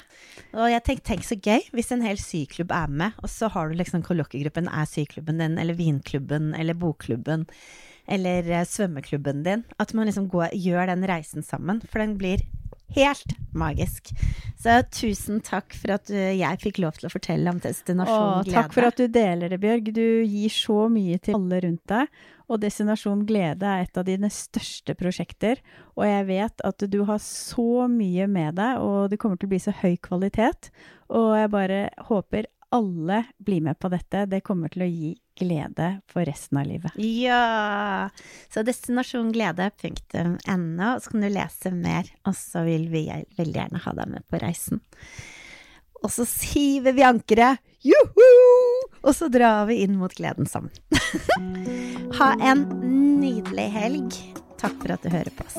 Og 0.56 0.66
jeg 0.72 0.82
tenk, 0.86 1.04
tenk 1.06 1.24
så 1.26 1.36
gøy 1.36 1.66
hvis 1.76 1.92
en 1.94 2.02
hel 2.04 2.18
syklubb 2.20 2.72
er 2.74 2.90
med, 2.90 3.16
og 3.22 3.30
så 3.30 3.50
har 3.52 3.70
du 3.70 3.78
liksom 3.78 4.02
kolloquiegruppen 4.06 4.70
er 4.72 4.88
syklubben 4.88 5.40
din, 5.40 5.58
eller 5.60 5.76
vinklubben, 5.78 6.54
eller 6.56 6.78
bokklubben, 6.80 7.46
eller 8.10 8.46
eh, 8.50 8.66
svømmeklubben 8.66 9.44
din. 9.46 9.66
At 9.78 9.94
man 9.94 10.10
liksom 10.10 10.28
går, 10.32 10.54
gjør 10.56 10.90
den 10.92 11.06
reisen 11.08 11.46
sammen, 11.46 11.82
for 11.86 12.02
den 12.02 12.16
blir 12.20 12.42
helt 12.96 13.36
magisk. 13.54 14.10
Så 14.60 14.80
tusen 14.92 15.40
takk 15.46 15.74
for 15.78 15.94
at 15.94 16.10
eh, 16.12 16.34
jeg 16.40 16.60
fikk 16.62 16.80
lov 16.82 16.98
til 16.98 17.08
å 17.08 17.12
fortelle 17.12 17.52
om 17.52 17.60
Destinasjon 17.62 18.18
Åh, 18.18 18.42
Glede. 18.44 18.56
takk 18.56 18.74
for 18.76 18.88
at 18.90 18.98
du 18.98 19.06
deler 19.06 19.52
det, 19.52 19.60
Bjørg. 19.62 19.92
Du 19.96 20.04
gir 20.26 20.52
så 20.52 20.84
mye 20.92 21.18
til 21.22 21.38
alle 21.38 21.62
rundt 21.64 21.86
deg. 21.90 22.20
Og 22.50 22.58
Destinasjon 22.64 23.22
Glede 23.28 23.66
er 23.66 23.84
et 23.86 23.98
av 24.00 24.06
dine 24.08 24.30
største 24.34 24.96
prosjekter. 24.98 25.60
Og 25.94 26.02
jeg 26.08 26.26
vet 26.32 26.64
at 26.66 26.86
du 26.90 27.02
har 27.06 27.20
så 27.22 27.86
mye 27.90 28.26
med 28.26 28.58
deg, 28.58 28.82
og 28.82 29.12
det 29.12 29.20
kommer 29.22 29.38
til 29.38 29.46
å 29.46 29.54
bli 29.54 29.62
så 29.62 29.74
høy 29.84 29.94
kvalitet. 30.02 30.72
Og 31.14 31.36
jeg 31.38 31.52
bare 31.54 31.84
håper 32.10 32.50
alle 32.70 33.24
blir 33.38 33.60
med 33.60 33.78
på 33.78 33.88
dette. 33.90 34.26
Det 34.30 34.40
kommer 34.46 34.68
til 34.72 34.82
å 34.84 34.88
gi 34.88 35.18
glede 35.40 36.00
for 36.10 36.24
resten 36.28 36.58
av 36.60 36.66
livet. 36.68 36.92
Ja! 37.00 38.08
Så 38.52 38.62
destinasjonglede.no, 38.66 40.88
så 41.00 41.10
kan 41.10 41.20
du 41.24 41.28
lese 41.32 41.70
mer, 41.74 42.04
og 42.28 42.34
så 42.38 42.58
vil 42.68 42.84
vi 42.92 43.02
veldig 43.38 43.58
gjerne 43.62 43.84
ha 43.86 43.90
deg 43.98 44.06
med 44.14 44.22
på 44.30 44.36
reisen. 44.42 44.78
Og 46.00 46.10
så 46.14 46.24
hiver 46.52 46.92
vi 46.96 47.02
ankeret, 47.04 47.54
juhu! 47.84 48.30
Og 49.00 49.12
så 49.16 49.26
drar 49.32 49.66
vi 49.68 49.74
inn 49.84 49.98
mot 50.00 50.14
gleden 50.14 50.46
sammen. 50.48 50.72
ha 52.20 52.28
en 52.38 52.60
nydelig 53.20 53.68
helg. 53.76 54.10
Takk 54.60 54.76
for 54.82 54.90
at 54.94 55.02
du 55.04 55.08
hører 55.12 55.32
på 55.36 55.42
oss. 55.48 55.58